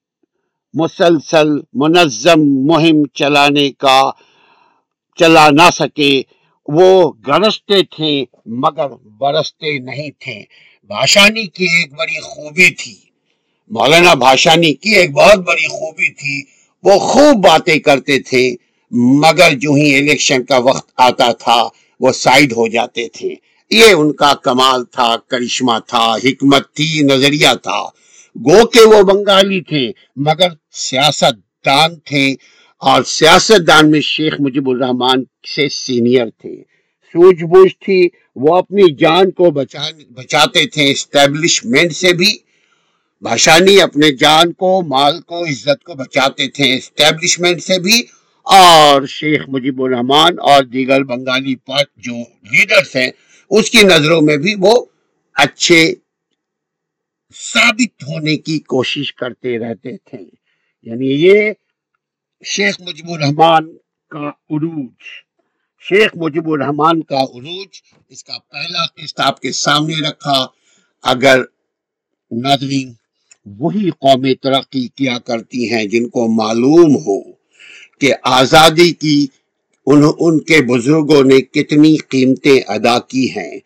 مسلسل 0.75 1.49
منظم 1.73 2.41
مہم 2.67 3.03
چلانے 3.15 3.71
کا، 3.73 4.01
چلا 5.19 5.49
نہ 5.51 5.69
سکے۔ 5.75 6.13
وہ 6.67 7.13
گرستے 7.27 7.83
تھے 7.83 8.25
مگر 8.47 8.89
برستے 8.89 9.79
نہیں 9.79 10.11
تھے۔ 10.19 10.43
بھاشانی 10.85 11.47
کی 11.47 11.65
ایک 11.65 11.95
بڑی 11.95 12.21
خوبی 12.21 12.71
تھی۔ 12.75 12.95
مولانا 13.71 14.15
بھاشانی 14.15 14.75
کی 14.75 14.91
ایک 14.91 15.13
بہت 15.13 15.39
بڑی 15.39 15.69
خوبی 15.69 16.13
تھی۔ 16.13 16.43
وہ 16.83 16.99
خوب 16.99 17.45
باتیں 17.45 17.79
کرتے 17.79 18.19
تھے، 18.19 18.55
مگر 18.91 19.53
جو 19.53 19.73
ہی 19.73 19.97
الیکشن 19.97 20.45
کا 20.45 20.59
وقت 20.59 20.91
آتا 20.97 21.33
تھا، 21.33 21.69
وہ 22.01 22.13
سائیڈ 22.13 22.53
ہو 22.53 22.69
جاتے 22.69 23.09
تھے۔ 23.09 23.35
یہ 23.71 23.85
ان 23.85 24.13
کا 24.13 24.35
کمال 24.35 24.85
تھا، 24.85 25.17
کرشمہ 25.29 25.73
تھا، 25.87 26.15
حکمت 26.25 26.75
تھی، 26.75 27.01
نظریہ 27.03 27.49
تھا۔ 27.63 27.83
گو 28.37 28.67
کے 28.67 28.81
وہ 28.81 29.03
بنگالی 29.03 29.61
تھے، 29.61 29.91
مگر 30.17 30.49
سیاست 30.73 31.65
دان 31.67 31.97
تھے۔ 31.97 32.35
اور 32.83 33.03
سیاست 33.03 33.67
دان 33.67 33.91
میں 33.91 34.01
شیخ 34.01 34.35
مجیب 34.39 34.69
الرحمان 34.69 35.25
سے 35.55 35.69
سینئر 35.69 36.27
تھے۔ 36.39 36.63
سوچ 37.13 37.37
بوجھ 37.37 37.73
تھی، 37.81 38.09
وہ 38.37 38.57
اپنی 38.57 38.95
جان 38.95 39.31
کو 39.31 39.51
بچاتے 39.51 40.67
تھے۔ 40.67 40.91
اسٹیبلشمنٹ 40.91 41.93
سے 41.93 42.13
بھی 42.13 42.39
بھاشانی 43.21 43.81
اپنے 43.81 44.11
جان 44.11 44.53
کو، 44.53 44.83
مال 44.83 45.21
کو، 45.21 45.45
عزت 45.45 45.85
کو 45.85 45.95
بچاتے 45.95 46.49
تھے۔ 46.49 46.77
اسٹیبلشمنٹ 46.77 47.63
سے 47.63 47.81
بھی۔ 47.81 48.03
اور 48.43 49.07
شیخ 49.07 49.43
مجیب 49.49 49.83
الرحمان 49.83 50.39
اور 50.39 50.65
دیگر 50.65 51.03
بنگالی 51.03 51.57
پارٹ 51.57 51.87
جو 51.97 52.15
لیڈرز 52.43 52.97
ہیں، 52.97 53.11
اس 53.51 53.71
کی 53.71 53.79
نظروں 53.83 54.21
میں 54.21 54.37
بھی 54.37 54.55
وہ 54.59 54.85
اچھے 55.35 55.95
ثابت 57.35 58.03
ہونے 58.03 58.37
کی 58.37 58.59
کوشش 58.59 59.15
کرتے 59.15 59.59
رہتے 59.59 59.97
تھے۔ 59.97 60.19
یعنی 60.83 61.09
یہ 61.09 61.53
شیخ 62.45 62.81
مجیب 62.81 63.11
الرحمان 63.11 63.77
کا 64.09 64.29
عروج۔ 64.51 65.03
شیخ 65.81 66.11
مجیب 66.15 66.51
الرحمان 66.51 67.03
کا 67.03 67.17
عروج، 67.17 67.81
اس 68.09 68.25
کا 68.25 68.39
پہلا 68.51 68.87
قسط 68.87 69.21
آپ 69.21 69.41
کے 69.41 69.53
سامنے 69.53 69.95
رکھا۔ 70.09 70.47
اگر 71.03 71.43
ناظرین 72.31 72.93
وہی 73.47 73.91
قومیں 73.91 74.35
ترقی 74.35 74.89
کیا 74.89 75.19
کرتی 75.19 75.75
ہیں 75.75 75.85
جن 75.85 76.09
کو 76.09 76.27
معلوم 76.29 76.97
ہو 76.97 77.33
کہ 78.01 78.13
آزادی 78.25 78.93
کی 78.93 79.27
ان 79.87 80.03
ان 80.19 80.39
کے 80.39 80.63
بزرگوں 80.63 81.25
نے 81.25 81.41
کتنی 81.41 81.97
قیمتیں 81.97 82.61
ادا 82.67 82.99
کی 82.99 83.31
ہیں، 83.31 83.59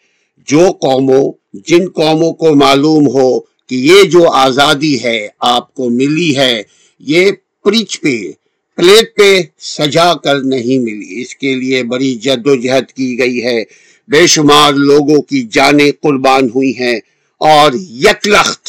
جو 0.47 0.73
قوموں، 0.73 1.33
جن 1.53 1.89
قوموں 1.89 2.33
کو 2.33 2.55
معلوم 2.55 3.07
ہو 3.07 3.41
کہ 3.41 3.75
یہ 3.75 4.03
جو 4.03 4.31
آزادی 4.31 5.03
ہے 5.05 5.29
آپ 5.39 5.75
کو 5.75 5.91
ملی 5.91 6.37
ہے، 6.37 6.63
یہ 6.99 7.31
پریچ 7.65 8.01
پہ 8.01 8.33
پلیٹ 8.77 9.17
پہ 9.17 9.41
سجا 9.59 10.15
کر 10.15 10.41
نہیں 10.41 10.79
ملی۔ 10.79 11.23
اس 11.23 11.37
کے 11.37 11.55
لیے 11.55 11.83
بڑی 11.83 12.15
جد 12.15 12.47
و 12.47 12.57
جہد 12.57 12.93
کی 12.93 13.19
گئی 13.19 13.45
ہے۔ 13.45 13.63
بے 14.09 14.27
شمار 14.27 14.73
لوگوں 14.73 15.23
کی 15.23 15.43
جانیں 15.53 15.93
قربان 16.03 16.49
ہوئی 16.55 16.73
ہیں 16.81 16.97
اور 17.41 17.73
یکلخت 17.75 18.69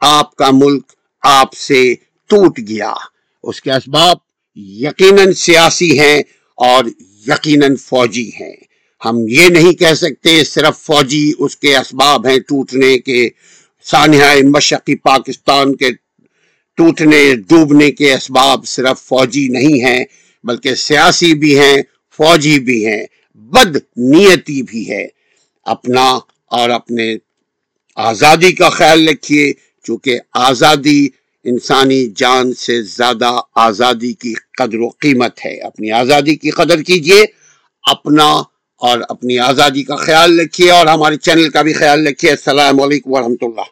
آپ 0.00 0.36
کا 0.36 0.50
ملک 0.52 0.92
آپ 1.22 1.52
سے 1.54 1.94
ٹوٹ 2.26 2.58
گیا۔ 2.68 2.92
اس 3.42 3.62
کے 3.62 3.72
اسباب 3.72 4.16
یقیناً 4.56 5.32
سیاسی 5.32 5.98
ہیں 5.98 6.18
اور 6.56 6.84
یقیناً 7.26 7.76
فوجی 7.76 8.30
ہیں۔ 8.40 8.56
ہم 9.04 9.16
یہ 9.28 9.48
نہیں 9.48 9.72
کہہ 9.72 9.94
سکتے 9.94 10.44
صرف 10.44 10.78
فوجی 10.78 11.32
اس 11.38 11.56
کے 11.56 11.76
اسباب 11.76 12.26
ہیں 12.26 12.38
ٹوٹنے 12.38 12.98
کے۔ 12.98 13.28
سانحہ 13.84 14.34
مشقی 14.44 14.94
پاکستان 14.94 15.76
کے 15.76 15.90
ٹوٹنے، 16.78 17.34
ڈوبنے 17.48 17.90
کے 17.90 18.14
اسباب 18.14 18.66
صرف 18.66 19.00
فوجی 19.00 19.48
نہیں 19.48 19.84
ہیں، 19.84 20.04
بلکہ 20.44 20.74
سیاسی 20.74 21.34
بھی 21.34 21.58
ہیں، 21.58 21.76
فوجی 22.18 22.58
بھی 22.58 22.86
ہیں، 22.86 23.04
بد 23.34 23.76
نیتی 23.96 24.62
بھی 24.62 24.90
ہے۔ 24.90 25.06
اپنا 25.66 26.18
اور 26.50 26.70
اپنے 26.70 27.16
آزادی 27.96 28.52
کا 28.52 28.68
خیال 28.68 29.08
رکھیے، 29.08 29.52
چونکہ 29.84 30.18
آزادی 30.34 31.06
انسانی 31.44 32.06
جان 32.16 32.52
سے 32.54 32.82
زیادہ 32.82 33.30
آزادی 33.54 34.12
کی 34.12 34.34
قدر 34.58 34.78
و 34.78 34.88
قیمت 34.88 35.44
ہے۔ 35.44 35.56
اپنی 35.60 35.90
آزادی 35.90 36.34
کی 36.36 36.50
قدر 36.50 36.82
کیجیے 36.82 37.24
اپنا 37.84 38.26
اور 38.82 38.98
اپنی 39.08 39.38
آزادی 39.38 39.82
کا 39.82 39.96
خیال 39.96 40.40
رکھیے، 40.40 40.70
اور 40.70 40.86
ہمارے 40.86 41.16
چینل 41.16 41.48
کا 41.50 41.62
بھی 41.62 41.72
خیال 41.72 42.06
رکھیے۔ 42.06 42.30
السلام 42.30 42.80
علیکم 42.80 43.12
ورحمۃ 43.12 43.42
اللہ۔ 43.42 43.64